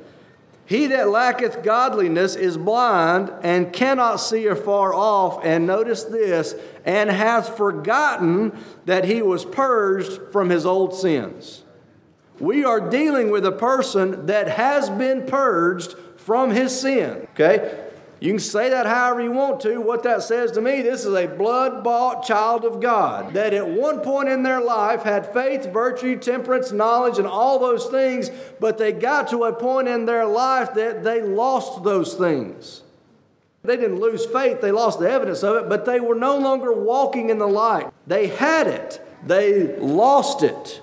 He 0.64 0.87
that 0.87 1.11
lacketh 1.11 1.62
godliness 1.62 2.37
is 2.37 2.57
blind 2.57 3.33
and 3.42 3.73
cannot 3.73 4.16
see 4.16 4.47
afar 4.47 4.95
off. 4.95 5.45
And 5.45 5.66
notice 5.66 6.04
this, 6.04 6.54
and 6.85 7.11
hath 7.11 7.57
forgotten 7.57 8.57
that 8.87 9.04
he 9.04 9.23
was 9.23 9.45
purged 9.45 10.21
from 10.31 10.50
his 10.50 10.64
old 10.64 10.95
sins. 10.95 11.64
We 12.40 12.64
are 12.64 12.88
dealing 12.88 13.31
with 13.31 13.45
a 13.45 13.52
person 13.52 14.26
that 14.26 14.49
has 14.49 14.88
been 14.90 15.26
purged 15.26 15.95
from 16.16 16.50
his 16.50 16.78
sin. 16.78 17.28
Okay? 17.35 17.81
You 18.23 18.35
can 18.35 18.38
say 18.38 18.71
that 18.71 18.87
however 18.87 19.21
you 19.21 19.33
want 19.33 19.59
to. 19.62 19.81
What 19.81 20.05
that 20.05 20.23
says 20.23 20.52
to 20.52 20.61
me, 20.61 20.81
this 20.81 21.05
is 21.05 21.12
a 21.12 21.26
blood 21.26 21.83
bought 21.83 22.25
child 22.25 22.64
of 22.64 22.81
God 22.81 23.35
that 23.35 23.52
at 23.52 23.69
one 23.69 23.99
point 23.99 24.29
in 24.29 24.45
their 24.45 24.61
life 24.61 25.02
had 25.02 25.33
faith, 25.33 25.73
virtue, 25.73 26.17
temperance, 26.17 26.71
knowledge, 26.71 27.19
and 27.19 27.26
all 27.26 27.59
those 27.59 27.87
things, 27.87 28.31
but 28.61 28.79
they 28.79 28.93
got 28.93 29.26
to 29.31 29.43
a 29.43 29.52
point 29.52 29.88
in 29.88 30.07
their 30.07 30.25
life 30.25 30.73
that 30.75 31.02
they 31.02 31.21
lost 31.21 31.83
those 31.83 32.14
things. 32.14 32.83
They 33.64 33.76
didn't 33.76 33.99
lose 33.99 34.25
faith, 34.25 34.61
they 34.61 34.71
lost 34.71 35.00
the 35.00 35.11
evidence 35.11 35.43
of 35.43 35.57
it, 35.57 35.69
but 35.69 35.85
they 35.85 35.99
were 35.99 36.14
no 36.14 36.38
longer 36.38 36.73
walking 36.73 37.29
in 37.29 37.38
the 37.38 37.49
light. 37.49 37.93
They 38.07 38.29
had 38.29 38.69
it, 38.69 39.05
they 39.26 39.76
lost 39.79 40.45
it. 40.45 40.81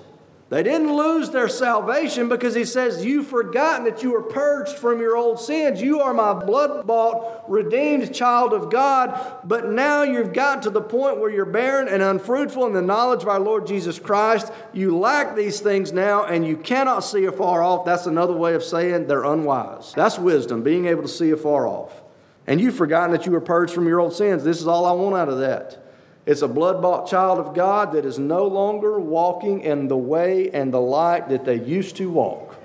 They 0.50 0.64
didn't 0.64 0.92
lose 0.92 1.30
their 1.30 1.48
salvation 1.48 2.28
because 2.28 2.56
he 2.56 2.64
says, 2.64 3.04
You've 3.04 3.28
forgotten 3.28 3.84
that 3.84 4.02
you 4.02 4.10
were 4.10 4.22
purged 4.22 4.76
from 4.78 5.00
your 5.00 5.16
old 5.16 5.38
sins. 5.38 5.80
You 5.80 6.00
are 6.00 6.12
my 6.12 6.34
blood 6.34 6.88
bought, 6.88 7.48
redeemed 7.48 8.12
child 8.12 8.52
of 8.52 8.68
God. 8.68 9.38
But 9.44 9.68
now 9.68 10.02
you've 10.02 10.32
gotten 10.32 10.64
to 10.64 10.70
the 10.70 10.82
point 10.82 11.20
where 11.20 11.30
you're 11.30 11.44
barren 11.44 11.86
and 11.86 12.02
unfruitful 12.02 12.66
in 12.66 12.72
the 12.72 12.82
knowledge 12.82 13.22
of 13.22 13.28
our 13.28 13.38
Lord 13.38 13.64
Jesus 13.64 14.00
Christ. 14.00 14.50
You 14.72 14.98
lack 14.98 15.36
these 15.36 15.60
things 15.60 15.92
now 15.92 16.24
and 16.24 16.44
you 16.44 16.56
cannot 16.56 17.04
see 17.04 17.26
afar 17.26 17.62
off. 17.62 17.84
That's 17.84 18.06
another 18.06 18.34
way 18.34 18.54
of 18.54 18.64
saying 18.64 19.06
they're 19.06 19.22
unwise. 19.22 19.92
That's 19.94 20.18
wisdom, 20.18 20.64
being 20.64 20.86
able 20.86 21.02
to 21.02 21.08
see 21.08 21.30
afar 21.30 21.68
off. 21.68 22.02
And 22.48 22.60
you've 22.60 22.74
forgotten 22.74 23.12
that 23.12 23.24
you 23.24 23.30
were 23.30 23.40
purged 23.40 23.72
from 23.72 23.86
your 23.86 24.00
old 24.00 24.14
sins. 24.14 24.42
This 24.42 24.60
is 24.60 24.66
all 24.66 24.84
I 24.84 24.90
want 24.90 25.14
out 25.14 25.28
of 25.28 25.38
that. 25.38 25.89
It's 26.26 26.42
a 26.42 26.48
blood 26.48 26.82
bought 26.82 27.08
child 27.08 27.38
of 27.38 27.54
God 27.54 27.92
that 27.92 28.04
is 28.04 28.18
no 28.18 28.46
longer 28.46 29.00
walking 29.00 29.62
in 29.62 29.88
the 29.88 29.96
way 29.96 30.50
and 30.50 30.72
the 30.72 30.80
light 30.80 31.28
that 31.30 31.44
they 31.44 31.60
used 31.60 31.96
to 31.96 32.10
walk. 32.10 32.56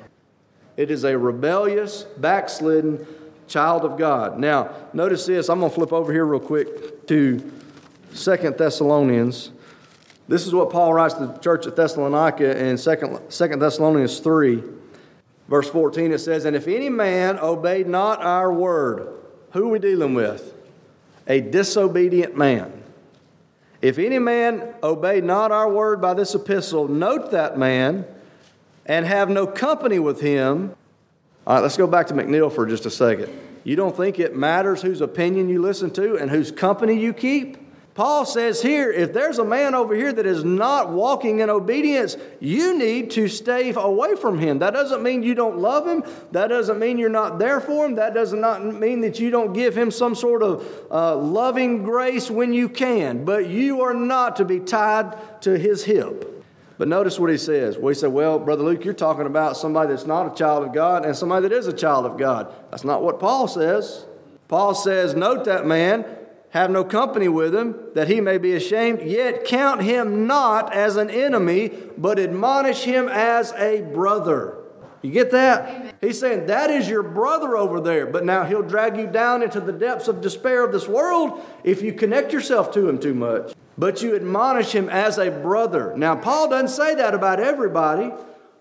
It 0.78 0.92
is 0.92 1.06
a 1.06 1.18
rebellious, 1.18 2.04
backslidden 2.18 3.08
child 3.48 3.86
of 3.86 3.98
God. 3.98 4.38
Now, 4.38 4.74
notice 4.94 5.26
this. 5.26 5.50
I'm 5.50 5.60
going 5.60 5.72
to 5.72 5.76
flip 5.76 5.94
over 5.94 6.12
here 6.12 6.26
real 6.26 6.40
quick 6.40 7.08
to 7.08 7.52
Second 8.12 8.58
Thessalonians. 8.58 9.52
This 10.28 10.46
is 10.46 10.54
what 10.54 10.72
Paul 10.72 10.94
writes 10.94 11.14
to 11.16 11.28
the 11.28 11.38
church 11.38 11.68
at 11.68 11.76
Thessalonica 11.76 12.58
in 12.58 12.78
2 12.78 13.28
Thessalonians 13.58 14.20
3, 14.20 14.64
verse 15.48 15.70
14. 15.70 16.12
It 16.12 16.20
says, 16.20 16.46
And 16.46 16.56
if 16.56 16.68
any 16.68 16.90
man 16.90 17.40
obey 17.40 17.84
not 17.84 18.22
our 18.22 18.52
word, 18.52 19.08
who 19.52 19.68
are 19.68 19.70
we 19.70 19.80
dealing 19.80 20.14
with? 20.14 20.54
A 21.28 21.42
disobedient 21.42 22.36
man. 22.36 22.84
If 23.86 24.00
any 24.00 24.18
man 24.18 24.74
obey 24.82 25.22
not 25.22 25.52
our 25.52 25.70
word 25.70 26.02
by 26.02 26.16
this 26.16 26.34
epistle, 26.34 26.88
note 26.88 27.30
that 27.30 27.56
man 27.56 28.08
and 28.88 29.06
have 29.06 29.30
no 29.30 29.46
company 29.46 30.00
with 30.00 30.22
him. 30.22 30.76
All 31.46 31.54
right, 31.54 31.60
let's 31.62 31.78
go 31.78 31.86
back 31.86 32.08
to 32.08 32.16
McNeil 32.16 32.52
for 32.52 32.66
just 32.66 32.88
a 32.88 32.90
second. 32.90 33.32
You 33.64 33.76
don't 33.76 33.96
think 33.96 34.18
it 34.18 34.36
matters 34.36 34.82
whose 34.82 35.02
opinion 35.02 35.50
you 35.50 35.62
listen 35.62 35.92
to 35.92 36.18
and 36.18 36.32
whose 36.32 36.52
company 36.52 37.00
you 37.00 37.14
keep? 37.14 37.58
Paul 37.96 38.26
says 38.26 38.62
here 38.62 38.92
if 38.92 39.14
there's 39.14 39.40
a 39.40 39.46
man 39.46 39.74
over 39.74 39.96
here 39.96 40.12
that 40.12 40.26
is 40.26 40.44
not 40.44 40.92
walking 40.92 41.40
in 41.40 41.50
obedience, 41.50 42.18
you 42.42 42.78
need 42.78 43.12
to 43.12 43.30
stay 43.30 43.72
away 43.74 44.18
from 44.18 44.38
him. 44.38 44.60
That 44.60 44.74
doesn't 44.74 45.02
mean 45.02 45.24
you 45.24 45.34
don't 45.34 45.60
love 45.60 45.88
him. 45.88 46.04
That 46.34 46.50
doesn't 46.50 46.78
mean 46.78 46.98
you're 46.98 47.10
not 47.10 47.40
there 47.40 47.62
for 47.62 47.86
him. 47.86 47.96
That 47.96 48.14
does 48.14 48.34
not 48.34 48.66
mean 48.66 49.00
that 49.02 49.22
you 49.22 49.30
don't 49.30 49.54
give 49.54 49.78
him 49.78 49.92
some 49.92 50.14
sort 50.14 50.44
of 50.44 50.68
uh, 50.92 51.16
loving 51.16 51.84
grace 51.84 52.30
when 52.30 52.52
you 52.52 52.68
can. 52.68 53.24
But 53.24 53.48
you 53.48 53.82
are 53.82 53.94
not 53.94 54.36
to 54.36 54.46
be 54.46 54.60
tied 54.60 55.42
to 55.44 55.58
his 55.58 55.86
hip. 55.86 56.34
But 56.78 56.90
notice 56.90 57.18
what 57.18 57.30
he 57.30 57.38
says. 57.38 57.78
He 57.78 57.94
said, 57.94 58.12
Well, 58.12 58.40
Brother 58.40 58.66
Luke, 58.66 58.84
you're 58.84 58.94
talking 58.94 59.26
about 59.26 59.56
somebody 59.56 59.92
that's 59.92 60.06
not 60.06 60.34
a 60.34 60.36
child 60.36 60.66
of 60.66 60.74
God 60.74 61.06
and 61.06 61.16
somebody 61.16 61.48
that 61.48 61.56
is 61.56 61.68
a 61.68 61.74
child 61.74 62.06
of 62.06 62.18
God. 62.18 62.54
That's 62.72 62.84
not 62.84 63.02
what 63.02 63.22
Paul 63.22 63.48
says. 63.48 64.06
Paul 64.50 64.76
says, 64.76 65.16
Note 65.16 65.46
that 65.46 65.66
man 65.66 66.04
have 66.56 66.72
no 66.72 66.86
company 66.86 67.28
with 67.28 67.54
him, 67.54 67.76
that 67.96 68.08
he 68.08 68.22
may 68.22 68.38
be 68.38 68.54
ashamed, 68.54 69.02
yet 69.02 69.44
count 69.44 69.84
him 69.84 70.26
not 70.26 70.74
as 70.74 70.96
an 70.96 71.10
enemy, 71.10 71.70
but 71.98 72.18
admonish 72.18 72.86
him 72.86 73.10
as 73.10 73.52
a 73.58 73.82
brother. 73.82 74.58
You 75.02 75.12
get 75.12 75.32
that? 75.32 75.70
Amen. 75.70 75.94
He's 76.00 76.18
saying 76.18 76.48
that 76.48 76.72
is 76.72 76.88
your 76.88 77.04
brother 77.04 77.58
over 77.58 77.82
there, 77.82 78.06
but 78.06 78.24
now 78.24 78.46
he'll 78.46 78.64
drag 78.64 78.96
you 78.96 79.06
down 79.06 79.44
into 79.44 79.60
the 79.60 79.74
depths 79.74 80.08
of 80.08 80.22
despair 80.22 80.64
of 80.64 80.72
this 80.72 80.88
world 80.88 81.42
if 81.66 81.82
you 81.82 81.92
connect 81.92 82.32
yourself 82.32 82.72
to 82.72 82.88
him 82.88 83.00
too 83.00 83.14
much. 83.14 83.54
But 83.78 84.02
you 84.02 84.16
admonish 84.16 84.72
him 84.72 84.88
as 84.88 85.18
a 85.18 85.30
brother. 85.30 85.94
Now, 85.98 86.16
Paul 86.16 86.50
doesn't 86.50 86.70
say 86.70 86.96
that 86.96 87.14
about 87.14 87.42
everybody. 87.42 88.14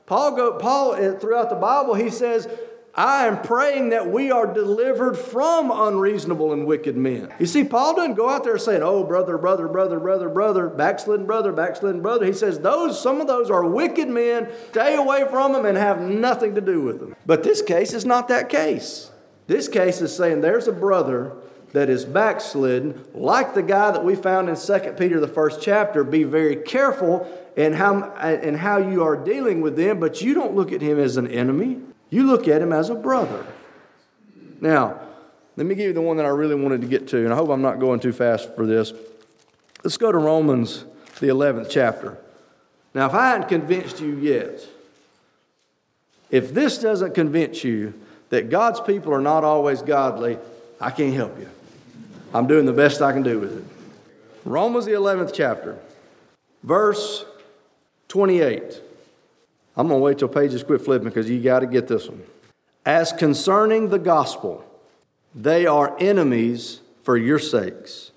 Paul, 0.06 0.34
go, 0.34 0.58
Paul 0.58 0.96
eh, 0.96 1.12
throughout 1.12 1.48
the 1.48 1.56
Bible, 1.56 1.94
he 1.94 2.10
says, 2.10 2.48
I 2.96 3.26
am 3.26 3.42
praying 3.42 3.88
that 3.88 4.08
we 4.08 4.30
are 4.30 4.46
delivered 4.46 5.18
from 5.18 5.72
unreasonable 5.72 6.52
and 6.52 6.64
wicked 6.64 6.96
men. 6.96 7.34
You 7.40 7.46
see, 7.46 7.64
Paul 7.64 7.96
doesn't 7.96 8.14
go 8.14 8.28
out 8.28 8.44
there 8.44 8.56
saying, 8.56 8.82
oh, 8.84 9.02
brother, 9.02 9.36
brother, 9.36 9.66
brother, 9.66 9.98
brother, 9.98 10.28
brother, 10.28 10.68
backslidden 10.68 11.26
brother, 11.26 11.50
backslidden 11.50 12.02
brother. 12.02 12.24
He 12.24 12.32
says, 12.32 12.60
those, 12.60 13.00
some 13.00 13.20
of 13.20 13.26
those 13.26 13.50
are 13.50 13.64
wicked 13.64 14.08
men. 14.08 14.48
Stay 14.70 14.94
away 14.94 15.26
from 15.28 15.52
them 15.52 15.66
and 15.66 15.76
have 15.76 16.00
nothing 16.00 16.54
to 16.54 16.60
do 16.60 16.82
with 16.82 17.00
them. 17.00 17.16
But 17.26 17.42
this 17.42 17.62
case 17.62 17.94
is 17.94 18.04
not 18.04 18.28
that 18.28 18.48
case. 18.48 19.10
This 19.48 19.66
case 19.66 20.00
is 20.00 20.14
saying 20.14 20.40
there's 20.40 20.68
a 20.68 20.72
brother 20.72 21.36
that 21.72 21.90
is 21.90 22.04
backslidden, 22.04 23.04
like 23.12 23.54
the 23.54 23.62
guy 23.62 23.90
that 23.90 24.04
we 24.04 24.14
found 24.14 24.48
in 24.48 24.54
2 24.54 24.94
Peter, 24.96 25.18
the 25.18 25.26
first 25.26 25.60
chapter. 25.60 26.04
Be 26.04 26.22
very 26.22 26.54
careful 26.54 27.28
in 27.56 27.72
how, 27.72 28.14
in 28.22 28.54
how 28.54 28.76
you 28.76 29.02
are 29.02 29.16
dealing 29.16 29.60
with 29.62 29.74
them, 29.74 29.98
but 29.98 30.22
you 30.22 30.32
don't 30.32 30.54
look 30.54 30.70
at 30.70 30.80
him 30.80 31.00
as 31.00 31.16
an 31.16 31.26
enemy. 31.26 31.80
You 32.10 32.24
look 32.24 32.46
at 32.48 32.62
him 32.62 32.72
as 32.72 32.90
a 32.90 32.94
brother. 32.94 33.46
Now, 34.60 35.00
Let 35.56 35.66
me 35.66 35.74
give 35.74 35.86
you 35.86 35.92
the 35.92 36.00
one 36.00 36.16
that 36.16 36.26
I 36.26 36.30
really 36.30 36.56
wanted 36.56 36.80
to 36.80 36.86
get 36.86 37.08
to, 37.08 37.18
and 37.18 37.32
I 37.32 37.36
hope 37.36 37.50
I'm 37.50 37.62
not 37.62 37.78
going 37.78 38.00
too 38.00 38.12
fast 38.12 38.54
for 38.56 38.66
this. 38.66 38.92
Let's 39.84 39.96
go 39.96 40.10
to 40.10 40.18
Romans, 40.18 40.84
the 41.20 41.28
11th 41.28 41.68
chapter. 41.70 42.18
Now, 42.92 43.06
if 43.06 43.14
I 43.14 43.28
hadn't 43.28 43.48
convinced 43.48 44.00
you 44.00 44.16
yet, 44.16 44.66
if 46.30 46.52
this 46.52 46.78
doesn't 46.78 47.14
convince 47.14 47.62
you 47.62 47.94
that 48.30 48.50
God's 48.50 48.80
people 48.80 49.12
are 49.12 49.20
not 49.20 49.44
always 49.44 49.82
godly, 49.82 50.38
I 50.80 50.90
can't 50.90 51.14
help 51.14 51.38
you. 51.38 51.48
I'm 52.32 52.48
doing 52.48 52.66
the 52.66 52.72
best 52.72 53.00
I 53.00 53.12
can 53.12 53.22
do 53.22 53.38
with 53.38 53.58
it. 53.58 53.64
Romans, 54.44 54.86
the 54.86 54.92
11th 54.92 55.32
chapter, 55.32 55.78
verse 56.64 57.24
28. 58.08 58.80
I'm 59.76 59.88
going 59.88 60.00
to 60.00 60.04
wait 60.04 60.18
till 60.18 60.28
pages 60.28 60.62
quit 60.62 60.80
flipping 60.80 61.08
because 61.08 61.28
you 61.28 61.40
got 61.40 61.60
to 61.60 61.66
get 61.66 61.88
this 61.88 62.08
one. 62.08 62.22
As 62.86 63.12
concerning 63.12 63.88
the 63.88 63.98
gospel, 63.98 64.64
they 65.34 65.66
are 65.66 65.96
enemies 65.98 66.80
for 67.02 67.16
your 67.16 67.38
sakes. 67.38 68.12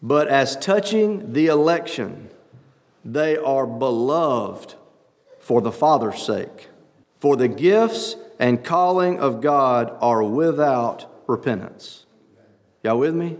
But 0.00 0.28
as 0.28 0.56
touching 0.56 1.32
the 1.32 1.46
election, 1.46 2.30
they 3.04 3.36
are 3.36 3.66
beloved 3.66 4.74
for 5.40 5.60
the 5.60 5.72
Father's 5.72 6.22
sake. 6.22 6.68
For 7.20 7.36
the 7.36 7.48
gifts 7.48 8.16
and 8.38 8.64
calling 8.64 9.18
of 9.18 9.40
God 9.40 9.96
are 10.00 10.22
without 10.22 11.06
repentance. 11.28 12.06
Y'all 12.82 12.98
with 12.98 13.14
me? 13.14 13.38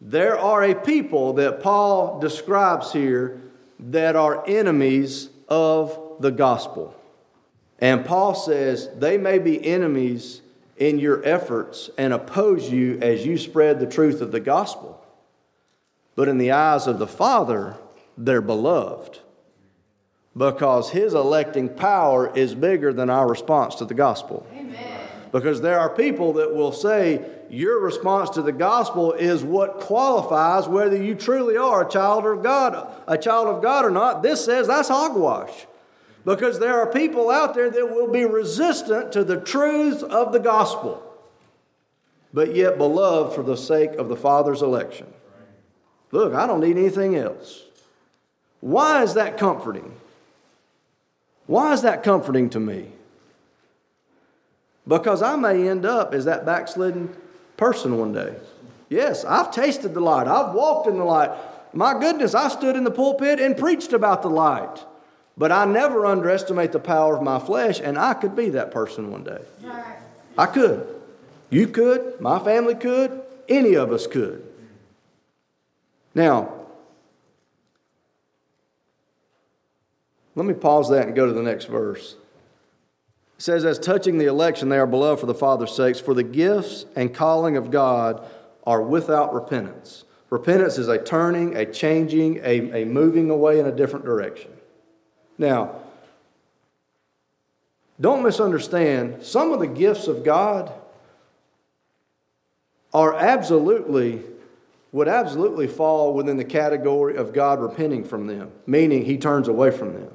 There 0.00 0.38
are 0.38 0.62
a 0.62 0.74
people 0.74 1.32
that 1.34 1.62
Paul 1.62 2.20
describes 2.20 2.92
here 2.92 3.40
that 3.78 4.16
are 4.16 4.44
enemies 4.46 5.30
of 5.48 6.05
the 6.20 6.30
gospel. 6.30 6.94
And 7.78 8.04
Paul 8.04 8.34
says 8.34 8.88
they 8.96 9.18
may 9.18 9.38
be 9.38 9.64
enemies 9.64 10.42
in 10.76 10.98
your 10.98 11.24
efforts 11.24 11.90
and 11.96 12.12
oppose 12.12 12.70
you 12.70 12.98
as 13.00 13.26
you 13.26 13.38
spread 13.38 13.80
the 13.80 13.86
truth 13.86 14.20
of 14.20 14.32
the 14.32 14.40
gospel. 14.40 15.02
But 16.14 16.28
in 16.28 16.38
the 16.38 16.52
eyes 16.52 16.86
of 16.86 16.98
the 16.98 17.06
Father, 17.06 17.76
they're 18.16 18.40
beloved 18.40 19.20
because 20.36 20.90
his 20.90 21.14
electing 21.14 21.68
power 21.68 22.34
is 22.36 22.54
bigger 22.54 22.92
than 22.92 23.08
our 23.08 23.28
response 23.28 23.76
to 23.76 23.84
the 23.84 23.94
gospel. 23.94 24.46
Amen. 24.52 25.00
Because 25.32 25.60
there 25.60 25.78
are 25.78 25.90
people 25.90 26.34
that 26.34 26.54
will 26.54 26.72
say 26.72 27.24
your 27.50 27.80
response 27.80 28.30
to 28.30 28.42
the 28.42 28.52
gospel 28.52 29.12
is 29.12 29.42
what 29.42 29.80
qualifies 29.80 30.68
whether 30.68 31.00
you 31.00 31.14
truly 31.14 31.56
are 31.56 31.86
a 31.86 31.90
child 31.90 32.26
of 32.26 32.42
God, 32.42 33.02
a 33.06 33.16
child 33.16 33.48
of 33.48 33.62
God 33.62 33.84
or 33.84 33.90
not. 33.90 34.22
This 34.22 34.44
says 34.44 34.66
that's 34.66 34.88
hogwash. 34.88 35.66
Because 36.26 36.58
there 36.58 36.80
are 36.80 36.90
people 36.90 37.30
out 37.30 37.54
there 37.54 37.70
that 37.70 37.94
will 37.94 38.08
be 38.08 38.24
resistant 38.24 39.12
to 39.12 39.22
the 39.22 39.40
truths 39.40 40.02
of 40.02 40.32
the 40.32 40.40
gospel, 40.40 41.00
but 42.34 42.52
yet 42.52 42.76
beloved 42.76 43.32
for 43.32 43.44
the 43.44 43.56
sake 43.56 43.92
of 43.92 44.08
the 44.08 44.16
Father's 44.16 44.60
election. 44.60 45.06
Look, 46.10 46.34
I 46.34 46.48
don't 46.48 46.60
need 46.60 46.76
anything 46.76 47.14
else. 47.14 47.62
Why 48.60 49.04
is 49.04 49.14
that 49.14 49.38
comforting? 49.38 49.94
Why 51.46 51.72
is 51.72 51.82
that 51.82 52.02
comforting 52.02 52.50
to 52.50 52.58
me? 52.58 52.90
Because 54.88 55.22
I 55.22 55.36
may 55.36 55.68
end 55.68 55.86
up 55.86 56.12
as 56.12 56.24
that 56.24 56.44
backslidden 56.44 57.16
person 57.56 57.98
one 57.98 58.12
day. 58.12 58.34
Yes, 58.88 59.24
I've 59.24 59.52
tasted 59.52 59.94
the 59.94 60.00
light, 60.00 60.26
I've 60.26 60.54
walked 60.54 60.88
in 60.88 60.98
the 60.98 61.04
light. 61.04 61.30
My 61.72 61.96
goodness, 61.96 62.34
I 62.34 62.48
stood 62.48 62.74
in 62.74 62.82
the 62.82 62.90
pulpit 62.90 63.38
and 63.38 63.56
preached 63.56 63.92
about 63.92 64.22
the 64.22 64.30
light. 64.30 64.84
But 65.38 65.52
I 65.52 65.66
never 65.66 66.06
underestimate 66.06 66.72
the 66.72 66.78
power 66.78 67.16
of 67.16 67.22
my 67.22 67.38
flesh, 67.38 67.80
and 67.80 67.98
I 67.98 68.14
could 68.14 68.34
be 68.34 68.50
that 68.50 68.70
person 68.70 69.10
one 69.10 69.24
day. 69.24 69.42
I 70.38 70.46
could. 70.46 70.86
You 71.50 71.68
could. 71.68 72.20
My 72.20 72.38
family 72.38 72.74
could. 72.74 73.22
Any 73.48 73.74
of 73.74 73.92
us 73.92 74.06
could. 74.06 74.44
Now, 76.14 76.52
let 80.34 80.46
me 80.46 80.54
pause 80.54 80.88
that 80.88 81.06
and 81.06 81.14
go 81.14 81.26
to 81.26 81.32
the 81.32 81.42
next 81.42 81.66
verse. 81.66 82.16
It 83.36 83.42
says, 83.42 83.66
As 83.66 83.78
touching 83.78 84.16
the 84.16 84.26
election, 84.26 84.70
they 84.70 84.78
are 84.78 84.86
beloved 84.86 85.20
for 85.20 85.26
the 85.26 85.34
Father's 85.34 85.74
sakes, 85.74 86.00
for 86.00 86.14
the 86.14 86.22
gifts 86.22 86.86
and 86.96 87.14
calling 87.14 87.58
of 87.58 87.70
God 87.70 88.26
are 88.66 88.80
without 88.80 89.34
repentance. 89.34 90.04
Repentance 90.30 90.78
is 90.78 90.88
a 90.88 90.98
turning, 90.98 91.54
a 91.54 91.66
changing, 91.66 92.38
a, 92.38 92.82
a 92.82 92.84
moving 92.86 93.30
away 93.30 93.60
in 93.60 93.66
a 93.66 93.72
different 93.72 94.06
direction. 94.06 94.50
Now, 95.38 95.76
don't 98.00 98.22
misunderstand, 98.22 99.22
some 99.22 99.52
of 99.52 99.60
the 99.60 99.66
gifts 99.66 100.06
of 100.06 100.24
God 100.24 100.72
are 102.92 103.14
absolutely, 103.14 104.22
would 104.92 105.08
absolutely 105.08 105.66
fall 105.66 106.14
within 106.14 106.36
the 106.36 106.44
category 106.44 107.16
of 107.16 107.32
God 107.32 107.60
repenting 107.60 108.04
from 108.04 108.26
them, 108.26 108.52
meaning 108.66 109.04
he 109.04 109.18
turns 109.18 109.48
away 109.48 109.70
from 109.70 109.94
them. 109.94 110.10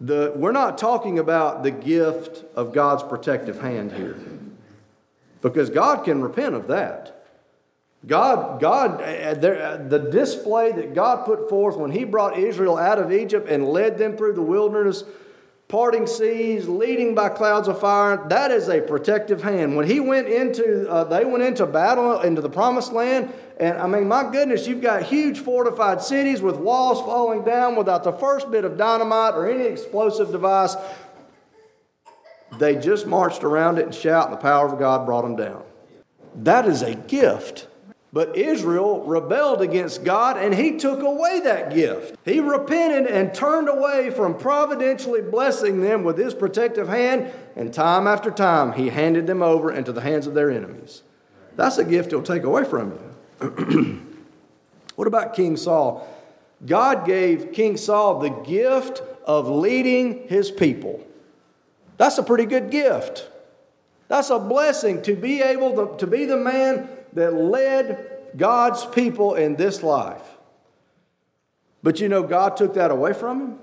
The, 0.00 0.32
we're 0.36 0.52
not 0.52 0.78
talking 0.78 1.18
about 1.18 1.62
the 1.62 1.70
gift 1.70 2.44
of 2.54 2.72
God's 2.72 3.02
protective 3.02 3.60
hand 3.60 3.92
here, 3.92 4.16
because 5.42 5.70
God 5.70 6.04
can 6.04 6.22
repent 6.22 6.54
of 6.54 6.68
that. 6.68 7.25
God, 8.06 8.60
God, 8.60 9.02
uh, 9.02 9.34
the 9.34 9.98
display 9.98 10.70
that 10.72 10.94
God 10.94 11.24
put 11.24 11.48
forth 11.48 11.76
when 11.76 11.90
He 11.90 12.04
brought 12.04 12.38
Israel 12.38 12.78
out 12.78 12.98
of 12.98 13.10
Egypt 13.10 13.48
and 13.48 13.68
led 13.68 13.98
them 13.98 14.16
through 14.16 14.34
the 14.34 14.42
wilderness, 14.42 15.02
parting 15.66 16.06
seas, 16.06 16.68
leading 16.68 17.16
by 17.16 17.28
clouds 17.28 17.66
of 17.66 17.80
fire, 17.80 18.24
that 18.28 18.52
is 18.52 18.68
a 18.68 18.80
protective 18.80 19.42
hand. 19.42 19.76
When 19.76 19.88
He 19.88 19.98
went 19.98 20.28
into, 20.28 20.88
uh, 20.88 21.02
they 21.02 21.24
went 21.24 21.42
into 21.42 21.66
battle 21.66 22.20
into 22.20 22.40
the 22.40 22.48
promised 22.48 22.92
land, 22.92 23.32
and 23.58 23.76
I 23.76 23.88
mean, 23.88 24.06
my 24.06 24.30
goodness, 24.30 24.68
you've 24.68 24.82
got 24.82 25.02
huge 25.02 25.40
fortified 25.40 26.00
cities 26.00 26.40
with 26.40 26.56
walls 26.56 27.00
falling 27.00 27.42
down 27.42 27.74
without 27.74 28.04
the 28.04 28.12
first 28.12 28.52
bit 28.52 28.64
of 28.64 28.76
dynamite 28.76 29.34
or 29.34 29.50
any 29.50 29.64
explosive 29.64 30.30
device. 30.30 30.76
They 32.60 32.76
just 32.76 33.06
marched 33.06 33.42
around 33.42 33.78
it 33.78 33.86
and 33.86 33.94
shout, 33.94 34.26
and 34.26 34.34
the 34.34 34.40
power 34.40 34.72
of 34.72 34.78
God 34.78 35.06
brought 35.06 35.22
them 35.22 35.34
down. 35.34 35.64
That 36.36 36.66
is 36.66 36.82
a 36.82 36.94
gift. 36.94 37.66
But 38.12 38.36
Israel 38.36 39.02
rebelled 39.04 39.60
against 39.60 40.04
God 40.04 40.38
and 40.38 40.54
he 40.54 40.78
took 40.78 41.00
away 41.02 41.40
that 41.40 41.74
gift. 41.74 42.16
He 42.24 42.40
repented 42.40 43.06
and 43.06 43.34
turned 43.34 43.68
away 43.68 44.10
from 44.10 44.38
providentially 44.38 45.22
blessing 45.22 45.80
them 45.80 46.04
with 46.04 46.16
his 46.16 46.34
protective 46.34 46.88
hand, 46.88 47.32
and 47.56 47.74
time 47.74 48.06
after 48.06 48.30
time 48.30 48.72
he 48.72 48.88
handed 48.88 49.26
them 49.26 49.42
over 49.42 49.72
into 49.72 49.92
the 49.92 50.00
hands 50.00 50.26
of 50.26 50.34
their 50.34 50.50
enemies. 50.50 51.02
That's 51.56 51.78
a 51.78 51.84
gift 51.84 52.10
he'll 52.10 52.22
take 52.22 52.44
away 52.44 52.64
from 52.64 52.92
you. 52.92 54.02
what 54.96 55.08
about 55.08 55.34
King 55.34 55.56
Saul? 55.56 56.08
God 56.64 57.06
gave 57.06 57.52
King 57.52 57.76
Saul 57.76 58.20
the 58.20 58.30
gift 58.30 59.02
of 59.24 59.48
leading 59.48 60.26
his 60.28 60.50
people. 60.50 61.04
That's 61.98 62.18
a 62.18 62.22
pretty 62.22 62.46
good 62.46 62.70
gift. 62.70 63.28
That's 64.08 64.30
a 64.30 64.38
blessing 64.38 65.02
to 65.02 65.16
be 65.16 65.42
able 65.42 65.74
to, 65.74 65.96
to 65.98 66.06
be 66.06 66.24
the 66.24 66.36
man 66.36 66.88
that 67.16 67.34
led 67.34 68.06
God's 68.36 68.84
people 68.86 69.34
in 69.34 69.56
this 69.56 69.82
life. 69.82 70.22
But 71.82 71.98
you 71.98 72.08
know, 72.08 72.22
God 72.22 72.56
took 72.56 72.74
that 72.74 72.90
away 72.90 73.12
from 73.12 73.40
him. 73.40 73.58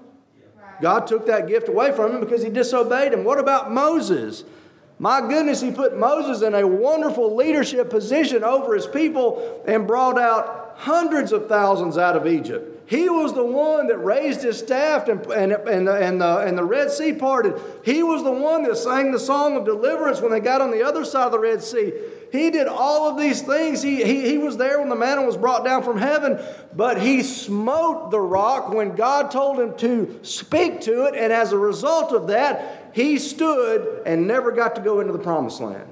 God 0.81 1.07
took 1.07 1.27
that 1.27 1.47
gift 1.47 1.69
away 1.69 1.91
from 1.91 2.15
him 2.15 2.19
because 2.19 2.43
he 2.43 2.49
disobeyed 2.49 3.13
him. 3.13 3.23
What 3.23 3.39
about 3.39 3.71
Moses? 3.71 4.43
My 4.99 5.21
goodness, 5.21 5.61
he 5.61 5.71
put 5.71 5.97
Moses 5.97 6.41
in 6.41 6.55
a 6.55 6.67
wonderful 6.67 7.35
leadership 7.35 7.89
position 7.89 8.43
over 8.43 8.73
his 8.73 8.87
people 8.87 9.63
and 9.67 9.85
brought 9.85 10.19
out 10.19 10.75
hundreds 10.77 11.31
of 11.31 11.47
thousands 11.47 11.97
out 11.97 12.15
of 12.15 12.25
Egypt. 12.25 12.89
He 12.89 13.07
was 13.07 13.33
the 13.33 13.45
one 13.45 13.87
that 13.87 13.97
raised 13.97 14.41
his 14.41 14.59
staff 14.59 15.07
and, 15.07 15.25
and, 15.27 15.51
and, 15.53 15.87
the, 15.87 15.95
and, 15.95 16.21
the, 16.21 16.39
and 16.39 16.57
the 16.57 16.65
Red 16.65 16.91
Sea 16.91 17.13
parted. 17.13 17.59
He 17.85 18.03
was 18.03 18.23
the 18.23 18.31
one 18.31 18.63
that 18.63 18.77
sang 18.77 19.11
the 19.11 19.19
song 19.19 19.55
of 19.55 19.65
deliverance 19.65 20.21
when 20.21 20.31
they 20.31 20.39
got 20.39 20.61
on 20.61 20.71
the 20.71 20.83
other 20.83 21.05
side 21.05 21.27
of 21.27 21.31
the 21.31 21.39
Red 21.39 21.63
Sea. 21.63 21.93
He 22.33 22.49
did 22.49 22.65
all 22.65 23.07
of 23.07 23.15
these 23.15 23.43
things. 23.43 23.83
He, 23.83 24.03
he, 24.03 24.27
he 24.27 24.39
was 24.39 24.57
there 24.57 24.79
when 24.79 24.89
the 24.89 24.95
manna 24.95 25.21
was 25.21 25.37
brought 25.37 25.63
down 25.63 25.83
from 25.83 25.99
heaven, 25.99 26.43
but 26.75 26.99
he 26.99 27.21
smote 27.21 28.09
the 28.09 28.19
rock 28.19 28.73
when 28.73 28.95
God 28.95 29.29
told 29.29 29.59
him 29.59 29.77
to 29.77 30.19
speak 30.23 30.81
to 30.81 31.05
it. 31.05 31.13
And 31.13 31.31
as 31.31 31.51
a 31.51 31.59
result 31.59 32.11
of 32.11 32.25
that, 32.29 32.89
he 32.91 33.19
stood 33.19 34.01
and 34.07 34.25
never 34.27 34.51
got 34.51 34.73
to 34.77 34.81
go 34.81 34.99
into 34.99 35.13
the 35.13 35.19
promised 35.19 35.61
land. 35.61 35.87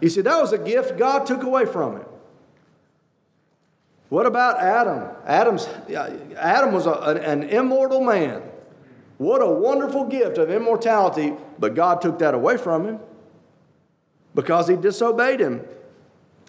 You 0.00 0.10
see, 0.10 0.20
that 0.20 0.40
was 0.40 0.52
a 0.52 0.58
gift 0.58 0.96
God 0.96 1.26
took 1.26 1.42
away 1.42 1.66
from 1.66 1.96
him. 1.96 2.06
What 4.10 4.26
about 4.26 4.60
Adam? 4.60 5.08
Adam's, 5.26 5.68
Adam 6.36 6.72
was 6.72 6.86
a, 6.86 6.92
an 6.92 7.42
immortal 7.42 8.00
man. 8.00 8.42
What 9.18 9.42
a 9.42 9.48
wonderful 9.48 10.04
gift 10.04 10.38
of 10.38 10.50
immortality, 10.50 11.34
but 11.58 11.74
God 11.74 12.00
took 12.00 12.20
that 12.20 12.32
away 12.32 12.58
from 12.58 12.86
him 12.86 13.00
because 14.34 14.68
he 14.68 14.76
disobeyed 14.76 15.40
him. 15.40 15.64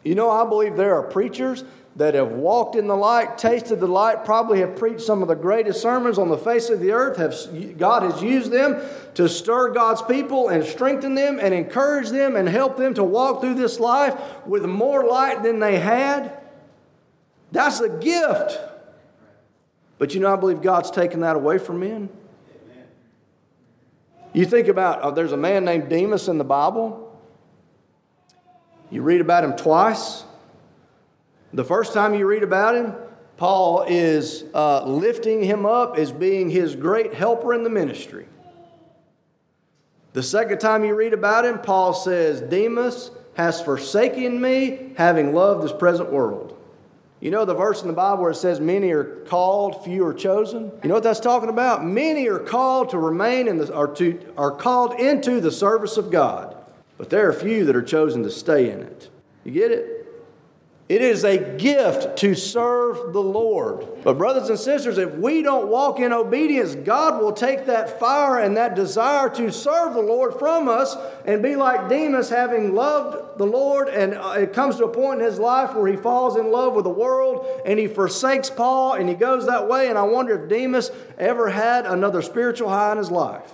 You 0.03 0.15
know, 0.15 0.29
I 0.29 0.47
believe 0.47 0.75
there 0.75 0.95
are 0.95 1.03
preachers 1.03 1.63
that 1.95 2.13
have 2.13 2.31
walked 2.31 2.75
in 2.75 2.87
the 2.87 2.95
light, 2.95 3.37
tasted 3.37 3.79
the 3.79 3.87
light, 3.87 4.25
probably 4.25 4.59
have 4.59 4.75
preached 4.75 5.01
some 5.01 5.21
of 5.21 5.29
the 5.29 5.35
greatest 5.35 5.81
sermons 5.81 6.17
on 6.17 6.27
the 6.29 6.37
face 6.37 6.69
of 6.69 6.81
the 6.81 6.91
earth. 6.91 7.17
Have, 7.17 7.77
God 7.77 8.03
has 8.03 8.21
used 8.21 8.51
them 8.51 8.81
to 9.13 9.29
stir 9.29 9.69
God's 9.69 10.01
people 10.01 10.49
and 10.49 10.63
strengthen 10.63 11.15
them 11.15 11.39
and 11.41 11.53
encourage 11.53 12.09
them 12.09 12.35
and 12.35 12.49
help 12.49 12.75
them 12.75 12.93
to 12.95 13.03
walk 13.03 13.39
through 13.39 13.55
this 13.55 13.79
life 13.79 14.15
with 14.45 14.65
more 14.65 15.05
light 15.05 15.41
than 15.41 15.59
they 15.59 15.79
had. 15.79 16.37
That's 17.53 17.79
a 17.79 17.87
gift. 17.87 18.59
But 19.97 20.13
you 20.13 20.19
know, 20.19 20.33
I 20.33 20.35
believe 20.35 20.61
God's 20.61 20.91
taken 20.91 21.21
that 21.21 21.37
away 21.37 21.57
from 21.57 21.79
men. 21.79 22.09
You 24.33 24.45
think 24.45 24.67
about, 24.67 24.99
oh, 25.01 25.11
there's 25.11 25.31
a 25.31 25.37
man 25.37 25.63
named 25.63 25.89
Demas 25.89 26.27
in 26.27 26.37
the 26.37 26.43
Bible. 26.43 27.04
You 28.89 29.01
read 29.01 29.21
about 29.21 29.43
him 29.43 29.55
twice. 29.55 30.23
The 31.53 31.63
first 31.63 31.93
time 31.93 32.13
you 32.13 32.25
read 32.25 32.43
about 32.43 32.75
him, 32.75 32.93
Paul 33.37 33.83
is 33.87 34.43
uh, 34.53 34.85
lifting 34.85 35.43
him 35.43 35.65
up 35.65 35.97
as 35.97 36.11
being 36.11 36.49
his 36.49 36.75
great 36.75 37.13
helper 37.13 37.53
in 37.53 37.63
the 37.63 37.69
ministry. 37.69 38.27
The 40.13 40.23
second 40.23 40.59
time 40.59 40.85
you 40.85 40.95
read 40.95 41.13
about 41.13 41.45
him, 41.45 41.59
Paul 41.59 41.93
says, 41.93 42.41
Demas 42.41 43.11
has 43.35 43.61
forsaken 43.61 44.39
me, 44.39 44.93
having 44.97 45.33
loved 45.33 45.63
this 45.63 45.73
present 45.73 46.11
world. 46.11 46.57
You 47.19 47.31
know 47.31 47.43
the 47.43 47.53
verse 47.53 47.81
in 47.81 47.87
the 47.87 47.93
Bible 47.93 48.21
where 48.21 48.31
it 48.31 48.35
says, 48.35 48.59
Many 48.59 48.91
are 48.91 49.03
called, 49.25 49.83
few 49.83 50.05
are 50.05 50.13
chosen? 50.13 50.71
You 50.83 50.89
know 50.89 50.95
what 50.95 51.03
that's 51.03 51.19
talking 51.19 51.49
about? 51.49 51.83
Many 51.83 52.27
are 52.27 52.39
called 52.39 52.91
to 52.91 52.97
remain 52.97 53.47
in 53.47 53.57
the, 53.57 53.73
or 53.73 53.87
to, 53.95 54.33
are 54.37 54.51
called 54.51 54.99
into 54.99 55.41
the 55.41 55.51
service 55.51 55.97
of 55.97 56.11
God, 56.11 56.54
but 56.97 57.09
there 57.09 57.27
are 57.27 57.33
few 57.33 57.65
that 57.65 57.75
are 57.75 57.81
chosen 57.81 58.23
to 58.23 58.31
stay 58.31 58.69
in 58.69 58.81
it. 58.81 59.09
You 59.43 59.51
get 59.51 59.71
it? 59.71 60.05
It 60.87 61.01
is 61.01 61.23
a 61.23 61.39
gift 61.57 62.15
to 62.17 62.35
serve 62.35 63.11
the 63.11 63.21
Lord. 63.21 64.03
But, 64.03 64.19
brothers 64.19 64.49
and 64.49 64.59
sisters, 64.59 64.99
if 64.99 65.15
we 65.15 65.41
don't 65.41 65.67
walk 65.67 65.99
in 65.99 66.13
obedience, 66.13 66.75
God 66.75 67.19
will 67.19 67.33
take 67.33 67.65
that 67.65 67.99
fire 67.99 68.39
and 68.39 68.55
that 68.55 68.75
desire 68.75 69.27
to 69.29 69.51
serve 69.51 69.95
the 69.95 70.01
Lord 70.01 70.37
from 70.37 70.69
us 70.69 70.95
and 71.25 71.41
be 71.41 71.55
like 71.55 71.89
Demas, 71.89 72.29
having 72.29 72.75
loved 72.75 73.39
the 73.39 73.47
Lord. 73.47 73.89
And 73.89 74.13
uh, 74.13 74.35
it 74.37 74.53
comes 74.53 74.75
to 74.75 74.85
a 74.85 74.87
point 74.87 75.21
in 75.21 75.25
his 75.25 75.39
life 75.39 75.73
where 75.73 75.87
he 75.87 75.97
falls 75.97 76.37
in 76.37 76.51
love 76.51 76.75
with 76.75 76.83
the 76.83 76.91
world 76.91 77.47
and 77.65 77.79
he 77.79 77.87
forsakes 77.87 78.51
Paul 78.51 78.93
and 78.93 79.09
he 79.09 79.15
goes 79.15 79.47
that 79.47 79.67
way. 79.67 79.89
And 79.89 79.97
I 79.97 80.03
wonder 80.03 80.43
if 80.43 80.47
Demas 80.47 80.91
ever 81.17 81.49
had 81.49 81.87
another 81.87 82.21
spiritual 82.21 82.69
high 82.69 82.91
in 82.91 82.99
his 82.99 83.09
life. 83.09 83.51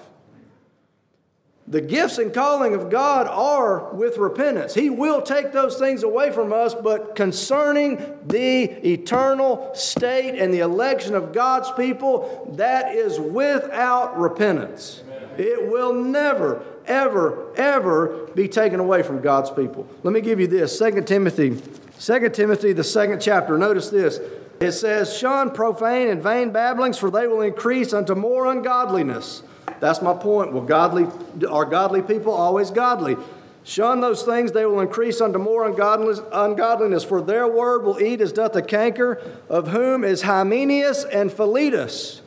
The 1.72 1.80
gifts 1.80 2.18
and 2.18 2.34
calling 2.34 2.74
of 2.74 2.90
God 2.90 3.28
are 3.28 3.94
with 3.94 4.18
repentance. 4.18 4.74
He 4.74 4.90
will 4.90 5.22
take 5.22 5.54
those 5.54 5.78
things 5.78 6.04
away 6.04 6.30
from 6.30 6.52
us, 6.52 6.76
but 6.76 7.16
concerning 7.16 8.18
the 8.28 8.64
eternal 8.86 9.72
state 9.74 10.38
and 10.38 10.54
the 10.54 10.60
election 10.60 11.16
of 11.16 11.32
God's 11.32 11.72
people, 11.72 12.54
that 12.58 12.94
is 12.94 13.22
without 13.22 14.20
repentance. 14.20 15.02
It 15.38 15.72
will 15.72 15.94
never, 15.94 16.62
ever, 16.88 17.56
ever 17.56 18.28
be 18.36 18.50
taken 18.50 18.82
away 18.82 19.02
from 19.02 19.22
God's 19.22 19.50
people. 19.50 19.88
Let 20.04 20.14
me 20.14 20.20
give 20.20 20.42
you 20.42 20.48
this 20.48 20.78
2 20.78 21.04
Timothy, 21.04 21.62
2 22.02 22.30
Timothy, 22.32 22.74
the 22.74 22.84
second 22.84 23.22
chapter. 23.22 23.58
Notice 23.58 23.90
this. 23.90 24.20
It 24.60 24.74
says, 24.74 25.18
Shun 25.18 25.52
profane 25.52 26.10
and 26.10 26.22
vain 26.22 26.52
babblings, 26.52 26.98
for 26.98 27.10
they 27.10 27.28
will 27.28 27.42
increase 27.42 27.94
unto 27.94 28.14
more 28.14 28.52
ungodliness. 28.52 29.44
That's 29.82 30.02
my 30.02 30.14
point. 30.14 30.54
Well, 30.54 30.64
godly 30.64 31.08
are 31.50 31.66
godly 31.66 32.04
people 32.04 32.32
always 32.32 32.70
godly. 32.70 33.18
Shun 33.64 34.00
those 34.00 34.24
things, 34.24 34.52
they 34.52 34.66
will 34.66 34.80
increase 34.80 35.22
unto 35.22 35.38
more 35.38 35.68
ungodliness, 35.68 37.04
for 37.04 37.22
their 37.22 37.48
word 37.48 37.84
will 37.84 38.00
eat 38.00 38.22
as 38.22 38.32
doth 38.32 38.56
a 38.56 38.62
canker, 38.62 39.22
of 39.50 39.68
whom 39.68 40.04
is 40.04 40.24
Hymenaeus 40.24 41.04
and 41.06 41.32
Philetus, 41.32 42.22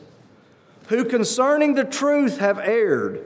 who 0.87 1.03
concerning 1.03 1.73
the 1.73 1.83
truth 1.83 2.37
have 2.37 2.59
erred, 2.59 3.25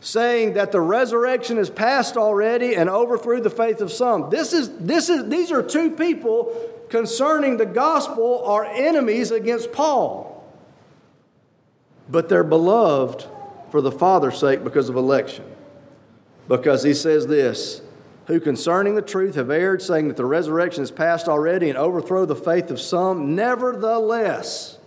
saying 0.00 0.54
that 0.54 0.70
the 0.70 0.80
resurrection 0.80 1.58
is 1.58 1.70
past 1.70 2.16
already 2.16 2.76
and 2.76 2.88
overthrew 2.88 3.40
the 3.40 3.50
faith 3.50 3.80
of 3.80 3.90
some. 3.90 4.30
This 4.30 4.52
is, 4.52 4.70
this 4.78 5.08
is, 5.08 5.28
these 5.28 5.50
are 5.50 5.62
two 5.62 5.90
people 5.90 6.54
concerning 6.88 7.56
the 7.56 7.66
gospel 7.66 8.44
are 8.44 8.64
enemies 8.64 9.32
against 9.32 9.72
Paul, 9.72 10.44
but 12.08 12.28
they're 12.28 12.44
beloved 12.44 13.26
for 13.70 13.80
the 13.80 13.92
Father's 13.92 14.38
sake 14.38 14.64
because 14.64 14.88
of 14.88 14.96
election. 14.96 15.44
Because 16.48 16.82
he 16.82 16.94
says 16.94 17.26
this 17.26 17.82
who 18.30 18.38
concerning 18.38 18.94
the 18.94 19.02
truth 19.02 19.34
have 19.34 19.50
erred, 19.50 19.82
saying 19.82 20.06
that 20.06 20.16
the 20.16 20.24
resurrection 20.24 20.84
is 20.84 20.92
past 20.92 21.26
already 21.26 21.68
and 21.68 21.76
overthrow 21.76 22.24
the 22.24 22.36
faith 22.36 22.70
of 22.70 22.80
some. 22.80 23.34
Nevertheless, 23.34 24.78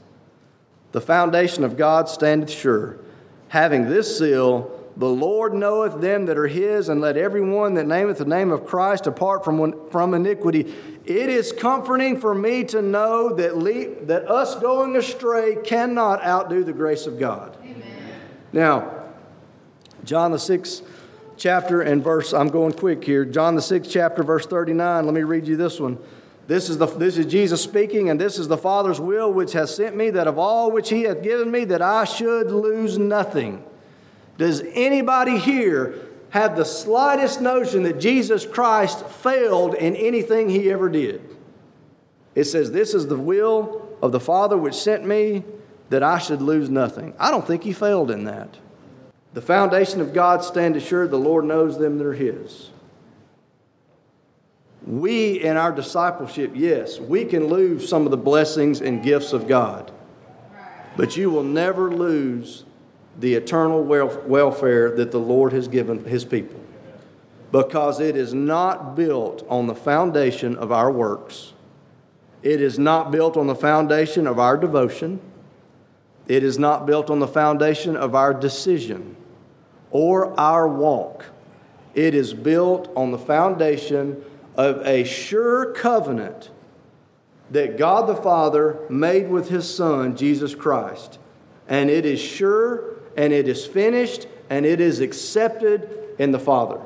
the 0.93 1.01
foundation 1.01 1.65
of 1.65 1.75
God 1.75 2.07
standeth 2.07 2.49
sure, 2.49 2.99
having 3.49 3.89
this 3.89 4.17
seal. 4.17 4.79
The 4.95 5.09
Lord 5.09 5.53
knoweth 5.53 5.99
them 5.99 6.27
that 6.27 6.37
are 6.37 6.47
his, 6.47 6.87
and 6.87 7.01
let 7.01 7.17
every 7.17 7.41
one 7.41 7.73
that 7.73 7.85
nameth 7.85 8.19
the 8.19 8.25
name 8.25 8.49
of 8.49 8.65
Christ 8.65 9.03
depart 9.03 9.43
from, 9.43 9.89
from 9.89 10.13
iniquity. 10.13 10.73
It 11.03 11.29
is 11.29 11.51
comforting 11.51 12.21
for 12.21 12.33
me 12.33 12.63
to 12.65 12.81
know 12.81 13.33
that, 13.33 13.57
le- 13.57 14.05
that 14.05 14.29
us 14.29 14.55
going 14.55 14.95
astray 14.95 15.57
cannot 15.65 16.23
outdo 16.23 16.63
the 16.63 16.71
grace 16.71 17.07
of 17.07 17.19
God. 17.19 17.57
Now, 18.53 19.03
John 20.05 20.31
the 20.31 20.39
sixth 20.39 20.83
chapter 21.37 21.81
and 21.81 22.03
verse, 22.03 22.33
I'm 22.33 22.49
going 22.49 22.73
quick 22.73 23.03
here. 23.03 23.25
John 23.25 23.55
the 23.55 23.61
sixth 23.61 23.91
chapter, 23.91 24.23
verse 24.23 24.45
39. 24.45 25.05
Let 25.05 25.13
me 25.13 25.23
read 25.23 25.47
you 25.47 25.57
this 25.57 25.79
one. 25.79 25.97
This 26.45 26.69
is, 26.69 26.77
the, 26.77 26.85
this 26.85 27.17
is 27.17 27.25
Jesus 27.25 27.63
speaking, 27.63 28.09
and 28.09 28.19
this 28.19 28.37
is 28.37 28.47
the 28.47 28.57
Father's 28.57 28.99
will 28.99 29.31
which 29.31 29.53
has 29.53 29.73
sent 29.73 29.95
me, 29.95 30.09
that 30.11 30.27
of 30.27 30.37
all 30.37 30.71
which 30.71 30.89
He 30.89 31.03
hath 31.03 31.23
given 31.23 31.49
me, 31.49 31.65
that 31.65 31.81
I 31.81 32.03
should 32.03 32.51
lose 32.51 32.97
nothing. 32.97 33.63
Does 34.37 34.61
anybody 34.73 35.37
here 35.37 35.95
have 36.31 36.55
the 36.55 36.65
slightest 36.65 37.39
notion 37.41 37.83
that 37.83 37.99
Jesus 37.99 38.45
Christ 38.45 39.05
failed 39.07 39.73
in 39.73 39.95
anything 39.95 40.49
He 40.49 40.69
ever 40.69 40.89
did? 40.89 41.21
It 42.35 42.43
says, 42.43 42.71
This 42.71 42.93
is 42.93 43.07
the 43.07 43.17
will 43.17 43.87
of 44.01 44.11
the 44.11 44.19
Father 44.19 44.57
which 44.57 44.75
sent 44.75 45.05
me, 45.05 45.43
that 45.93 46.01
I 46.01 46.17
should 46.17 46.41
lose 46.41 46.71
nothing. 46.71 47.13
I 47.19 47.29
don't 47.29 47.45
think 47.45 47.63
he 47.63 47.71
failed 47.71 48.09
in 48.09 48.23
that. 48.23 48.57
The 49.35 49.43
foundation 49.43 50.01
of 50.01 50.11
God 50.11 50.43
stand 50.43 50.75
assured 50.75 51.11
the 51.11 51.19
Lord 51.19 51.45
knows 51.45 51.77
them 51.77 51.99
that 51.99 52.07
are 52.07 52.13
his. 52.13 52.71
We, 54.87 55.39
in 55.39 55.55
our 55.55 55.71
discipleship, 55.71 56.53
yes, 56.55 56.99
we 56.99 57.25
can 57.25 57.45
lose 57.45 57.87
some 57.87 58.05
of 58.05 58.11
the 58.11 58.17
blessings 58.17 58.81
and 58.81 59.03
gifts 59.03 59.33
of 59.33 59.47
God, 59.47 59.91
but 60.97 61.15
you 61.15 61.29
will 61.29 61.43
never 61.43 61.93
lose 61.93 62.65
the 63.19 63.35
eternal 63.35 63.83
welfare 63.83 64.95
that 64.95 65.11
the 65.11 65.19
Lord 65.19 65.53
has 65.53 65.67
given 65.67 66.05
his 66.05 66.25
people 66.25 66.59
because 67.51 67.99
it 67.99 68.17
is 68.17 68.33
not 68.33 68.95
built 68.95 69.45
on 69.47 69.67
the 69.67 69.75
foundation 69.75 70.55
of 70.55 70.71
our 70.71 70.91
works, 70.91 71.53
it 72.41 72.59
is 72.59 72.79
not 72.79 73.11
built 73.11 73.37
on 73.37 73.45
the 73.45 73.53
foundation 73.53 74.25
of 74.25 74.39
our 74.39 74.57
devotion. 74.57 75.21
It 76.27 76.43
is 76.43 76.57
not 76.57 76.85
built 76.85 77.09
on 77.09 77.19
the 77.19 77.27
foundation 77.27 77.95
of 77.95 78.15
our 78.15 78.33
decision 78.33 79.15
or 79.91 80.37
our 80.39 80.67
walk. 80.67 81.25
It 81.93 82.15
is 82.15 82.33
built 82.33 82.91
on 82.95 83.11
the 83.11 83.17
foundation 83.17 84.23
of 84.55 84.85
a 84.85 85.03
sure 85.03 85.73
covenant 85.73 86.49
that 87.51 87.77
God 87.77 88.07
the 88.07 88.15
Father 88.15 88.79
made 88.89 89.29
with 89.29 89.49
His 89.49 89.73
Son, 89.73 90.15
Jesus 90.15 90.55
Christ. 90.55 91.19
And 91.67 91.89
it 91.89 92.05
is 92.05 92.19
sure 92.19 92.95
and 93.15 93.31
it 93.31 93.47
is 93.47 93.65
finished 93.65 94.27
and 94.49 94.65
it 94.65 94.79
is 94.79 94.99
accepted 94.99 96.15
in 96.17 96.31
the 96.31 96.39
Father. 96.39 96.79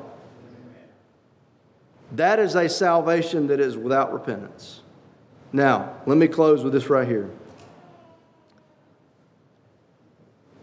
That 2.12 2.40
is 2.40 2.56
a 2.56 2.70
salvation 2.70 3.48
that 3.48 3.60
is 3.60 3.78
without 3.78 4.14
repentance. 4.14 4.82
Now, 5.52 5.94
let 6.06 6.18
me 6.18 6.28
close 6.28 6.64
with 6.64 6.74
this 6.74 6.90
right 6.90 7.08
here. 7.08 7.30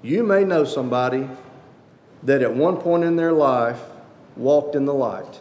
You 0.04 0.22
may 0.22 0.44
know 0.44 0.64
somebody 0.64 1.26
that 2.24 2.42
at 2.42 2.54
one 2.54 2.76
point 2.76 3.04
in 3.04 3.16
their 3.16 3.32
life 3.32 3.80
walked 4.36 4.76
in 4.76 4.84
the 4.84 4.92
light. 4.92 5.40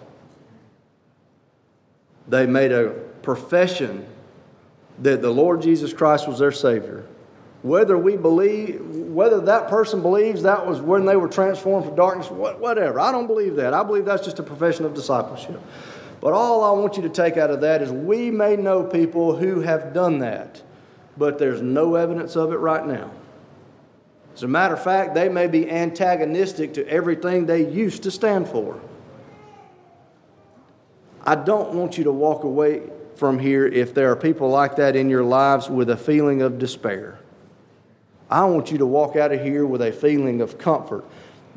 They 2.30 2.45
made 2.45 2.71
a 2.71 2.91
profession 3.23 4.06
that 4.99 5.21
the 5.21 5.32
Lord 5.32 5.62
Jesus 5.62 5.91
Christ 5.91 6.30
was 6.30 6.39
their 6.39 6.54
Savior. 6.54 7.06
Whether 7.62 7.97
we 7.97 8.15
believe, 8.15 8.80
whether 8.80 9.41
that 9.41 9.67
person 9.67 10.02
believes 10.02 10.43
that 10.43 10.65
was 10.65 10.80
when 10.80 11.04
they 11.04 11.17
were 11.17 11.28
transformed 11.28 11.86
from 11.86 11.95
darkness, 11.95 12.30
whatever. 12.30 13.02
I 13.02 13.12
don't 13.12 13.28
believe 13.28 13.58
that. 13.58 13.73
I 13.73 13.84
believe 13.84 14.06
that's 14.06 14.23
just 14.23 14.39
a 14.39 14.43
profession 14.43 14.86
of 14.86 14.93
discipleship. 14.93 15.60
But 16.21 16.32
all 16.32 16.63
I 16.63 16.71
want 16.80 16.95
you 16.95 17.04
to 17.04 17.10
take 17.10 17.36
out 17.36 17.52
of 17.52 17.60
that 17.62 17.82
is 17.82 17.91
we 17.91 18.32
may 18.32 18.56
know 18.56 18.86
people 18.86 19.36
who 19.36 19.60
have 19.60 19.93
done 19.93 20.19
that, 20.19 20.62
but 21.17 21.38
there's 21.38 21.62
no 21.62 21.95
evidence 21.95 22.38
of 22.38 22.54
it 22.54 22.58
right 22.58 22.88
now. 22.88 23.12
As 24.36 24.43
a 24.43 24.48
matter 24.48 24.74
of 24.74 24.84
fact, 24.84 25.13
they 25.13 25.30
may 25.30 25.48
be 25.48 25.69
antagonistic 25.69 26.74
to 26.74 26.88
everything 26.88 27.46
they 27.46 27.69
used 27.69 28.04
to 28.04 28.12
stand 28.12 28.48
for. 28.48 28.80
I 31.26 31.36
don't 31.36 31.74
want 31.74 31.98
you 31.98 32.04
to 32.06 32.12
walk 32.12 32.43
away 32.43 32.82
from 33.15 33.39
here 33.39 33.65
if 33.65 33.93
there 33.93 34.12
are 34.12 34.15
people 34.15 34.50
like 34.50 34.76
that 34.78 34.96
in 34.96 35.10
your 35.10 35.24
lives 35.24 35.69
with 35.69 35.89
a 35.89 35.98
feeling 35.98 36.41
of 36.41 36.58
despair. 36.58 37.19
I 38.30 38.46
want 38.46 38.72
you 38.72 38.80
to 38.80 38.86
walk 38.86 39.15
out 39.15 39.32
of 39.32 39.41
here 39.41 39.65
with 39.65 39.82
a 39.82 39.91
feeling 39.91 40.41
of 40.41 40.58
comfort 40.58 41.06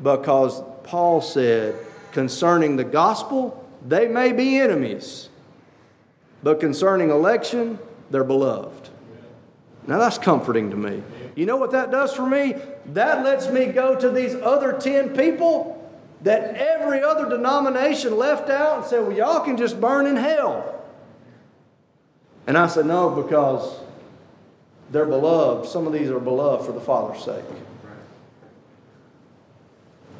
because 0.01 0.61
Paul 0.83 1.21
said 1.21 1.75
concerning 2.11 2.75
the 2.75 2.83
gospel, 2.83 3.67
they 3.85 4.07
may 4.07 4.31
be 4.31 4.57
enemies, 4.57 5.29
but 6.43 6.59
concerning 6.59 7.09
election, 7.09 7.79
they're 8.11 8.23
beloved. 8.23 8.89
Now 9.87 9.97
that's 9.97 10.17
comforting 10.17 10.69
to 10.69 10.77
me. 10.77 11.01
You 11.37 11.45
know 11.45 11.55
what 11.55 11.69
that 11.73 11.91
does 11.91 12.15
for 12.15 12.25
me? 12.25 12.55
That 12.87 13.23
lets 13.23 13.47
me 13.47 13.67
go 13.67 13.95
to 13.95 14.09
these 14.09 14.33
other 14.33 14.73
10 14.73 15.15
people 15.15 15.75
that 16.23 16.55
every 16.55 17.03
other 17.03 17.29
denomination 17.29 18.17
left 18.17 18.49
out 18.49 18.79
and 18.79 18.85
said, 18.87 19.01
well, 19.01 19.15
y'all 19.15 19.45
can 19.45 19.55
just 19.55 19.79
burn 19.79 20.07
in 20.07 20.15
hell. 20.15 20.83
And 22.47 22.57
I 22.57 22.65
said, 22.65 22.87
no, 22.87 23.11
because 23.11 23.79
they're 24.89 25.05
beloved. 25.05 25.69
Some 25.69 25.85
of 25.85 25.93
these 25.93 26.09
are 26.09 26.19
beloved 26.19 26.65
for 26.65 26.71
the 26.71 26.81
Father's 26.81 27.23
sake. 27.23 27.45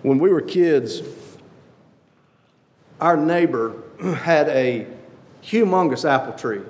When 0.04 0.20
we 0.20 0.30
were 0.30 0.42
kids, 0.42 1.02
our 3.02 3.18
neighbor 3.18 3.74
had 4.20 4.50
a 4.50 4.86
humongous 5.42 6.08
apple 6.08 6.34
tree. 6.34 6.62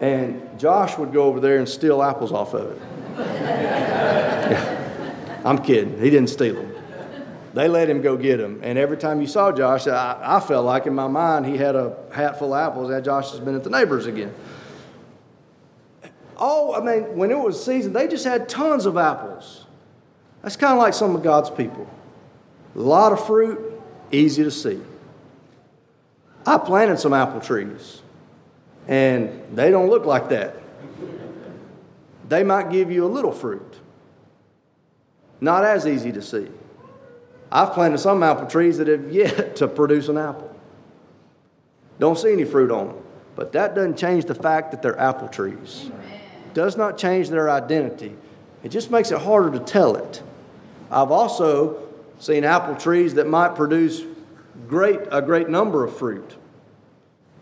And 0.00 0.58
Josh 0.58 0.98
would 0.98 1.12
go 1.12 1.24
over 1.24 1.40
there 1.40 1.58
and 1.58 1.68
steal 1.68 2.02
apples 2.02 2.32
off 2.32 2.54
of 2.54 2.72
it. 2.72 2.82
yeah. 3.18 4.76
I'm 5.44 5.58
kidding. 5.58 5.98
He 5.98 6.10
didn't 6.10 6.28
steal 6.28 6.54
them. 6.54 6.72
They 7.54 7.68
let 7.68 7.88
him 7.88 8.02
go 8.02 8.18
get 8.18 8.36
them. 8.36 8.60
And 8.62 8.78
every 8.78 8.98
time 8.98 9.22
you 9.22 9.26
saw 9.26 9.50
Josh, 9.50 9.86
I, 9.86 10.18
I 10.22 10.40
felt 10.40 10.66
like 10.66 10.86
in 10.86 10.94
my 10.94 11.08
mind 11.08 11.46
he 11.46 11.56
had 11.56 11.74
a 11.74 11.96
hat 12.12 12.38
full 12.38 12.52
of 12.52 12.60
apples. 12.60 12.90
That 12.90 13.02
Josh 13.02 13.30
has 13.30 13.40
been 13.40 13.54
at 13.54 13.64
the 13.64 13.70
neighbors 13.70 14.04
again. 14.04 14.34
Oh, 16.36 16.74
I 16.74 16.84
mean, 16.84 17.16
when 17.16 17.30
it 17.30 17.38
was 17.38 17.64
season, 17.64 17.94
they 17.94 18.08
just 18.08 18.26
had 18.26 18.48
tons 18.48 18.84
of 18.84 18.98
apples. 18.98 19.64
That's 20.42 20.56
kind 20.56 20.74
of 20.74 20.78
like 20.78 20.92
some 20.92 21.16
of 21.16 21.22
God's 21.22 21.48
people. 21.48 21.88
A 22.74 22.78
lot 22.78 23.12
of 23.12 23.24
fruit, 23.26 23.80
easy 24.12 24.44
to 24.44 24.50
see. 24.50 24.80
I 26.44 26.58
planted 26.58 26.98
some 26.98 27.14
apple 27.14 27.40
trees, 27.40 28.02
and 28.88 29.42
they 29.54 29.70
don't 29.70 29.88
look 29.88 30.04
like 30.04 30.28
that. 30.28 30.56
They 32.28 32.42
might 32.42 32.70
give 32.70 32.90
you 32.90 33.04
a 33.04 33.08
little 33.08 33.32
fruit, 33.32 33.80
not 35.40 35.64
as 35.64 35.86
easy 35.86 36.12
to 36.12 36.22
see. 36.22 36.48
I've 37.50 37.72
planted 37.72 37.98
some 37.98 38.22
apple 38.22 38.46
trees 38.46 38.78
that 38.78 38.88
have 38.88 39.12
yet 39.12 39.56
to 39.56 39.68
produce 39.68 40.08
an 40.08 40.18
apple. 40.18 40.54
Don't 41.98 42.18
see 42.18 42.32
any 42.32 42.44
fruit 42.44 42.70
on 42.70 42.88
them. 42.88 42.96
But 43.36 43.52
that 43.52 43.74
doesn't 43.74 43.98
change 43.98 44.24
the 44.24 44.34
fact 44.34 44.70
that 44.70 44.82
they're 44.82 44.98
apple 44.98 45.28
trees. 45.28 45.90
Amen. 45.92 46.20
Does 46.54 46.76
not 46.76 46.96
change 46.96 47.28
their 47.28 47.50
identity. 47.50 48.16
It 48.64 48.70
just 48.70 48.90
makes 48.90 49.10
it 49.10 49.18
harder 49.18 49.50
to 49.58 49.60
tell 49.64 49.94
it. 49.94 50.22
I've 50.90 51.10
also 51.10 51.86
seen 52.18 52.44
apple 52.44 52.76
trees 52.76 53.14
that 53.14 53.26
might 53.26 53.54
produce 53.54 54.02
great, 54.66 55.00
a 55.12 55.20
great 55.20 55.50
number 55.50 55.84
of 55.84 55.96
fruit. 55.96 56.36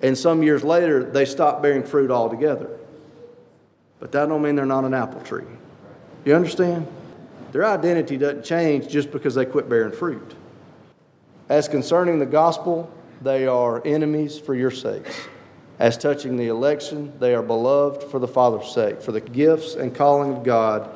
And 0.02 0.16
some 0.16 0.42
years 0.42 0.62
later, 0.62 1.02
they 1.04 1.24
stop 1.24 1.62
bearing 1.62 1.84
fruit 1.84 2.10
altogether. 2.10 2.68
But 4.00 4.12
that 4.12 4.26
don't 4.26 4.42
mean 4.42 4.56
they're 4.56 4.66
not 4.66 4.84
an 4.84 4.94
apple 4.94 5.20
tree. 5.22 5.44
You 6.24 6.34
understand? 6.34 6.86
Their 7.52 7.64
identity 7.64 8.16
doesn't 8.16 8.44
change 8.44 8.88
just 8.88 9.10
because 9.10 9.34
they 9.34 9.44
quit 9.44 9.68
bearing 9.68 9.92
fruit. 9.92 10.34
As 11.48 11.68
concerning 11.68 12.18
the 12.18 12.26
gospel, 12.26 12.90
they 13.22 13.46
are 13.46 13.80
enemies 13.86 14.38
for 14.38 14.54
your 14.54 14.70
sakes. 14.70 15.28
As 15.78 15.96
touching 15.96 16.36
the 16.36 16.48
election, 16.48 17.12
they 17.18 17.34
are 17.34 17.42
beloved 17.42 18.04
for 18.04 18.18
the 18.18 18.28
Father's 18.28 18.72
sake. 18.72 19.00
For 19.00 19.12
the 19.12 19.20
gifts 19.20 19.74
and 19.74 19.94
calling 19.94 20.34
of 20.34 20.44
God 20.44 20.88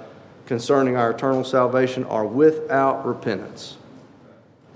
concerning 0.46 0.96
our 0.96 1.10
eternal 1.10 1.44
salvation 1.44 2.04
are 2.04 2.26
without 2.26 3.06
repentance. 3.06 3.76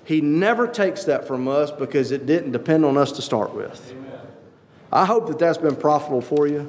He 0.04 0.20
never 0.20 0.66
takes 0.66 1.04
that 1.04 1.26
from 1.26 1.48
us 1.48 1.70
because 1.70 2.10
it 2.10 2.26
didn't 2.26 2.52
depend 2.52 2.84
on 2.84 2.96
us 2.96 3.12
to 3.12 3.22
start 3.22 3.54
with. 3.54 3.94
I 4.92 5.06
hope 5.06 5.26
that 5.28 5.38
that's 5.38 5.58
been 5.58 5.76
profitable 5.76 6.20
for 6.20 6.46
you. 6.46 6.68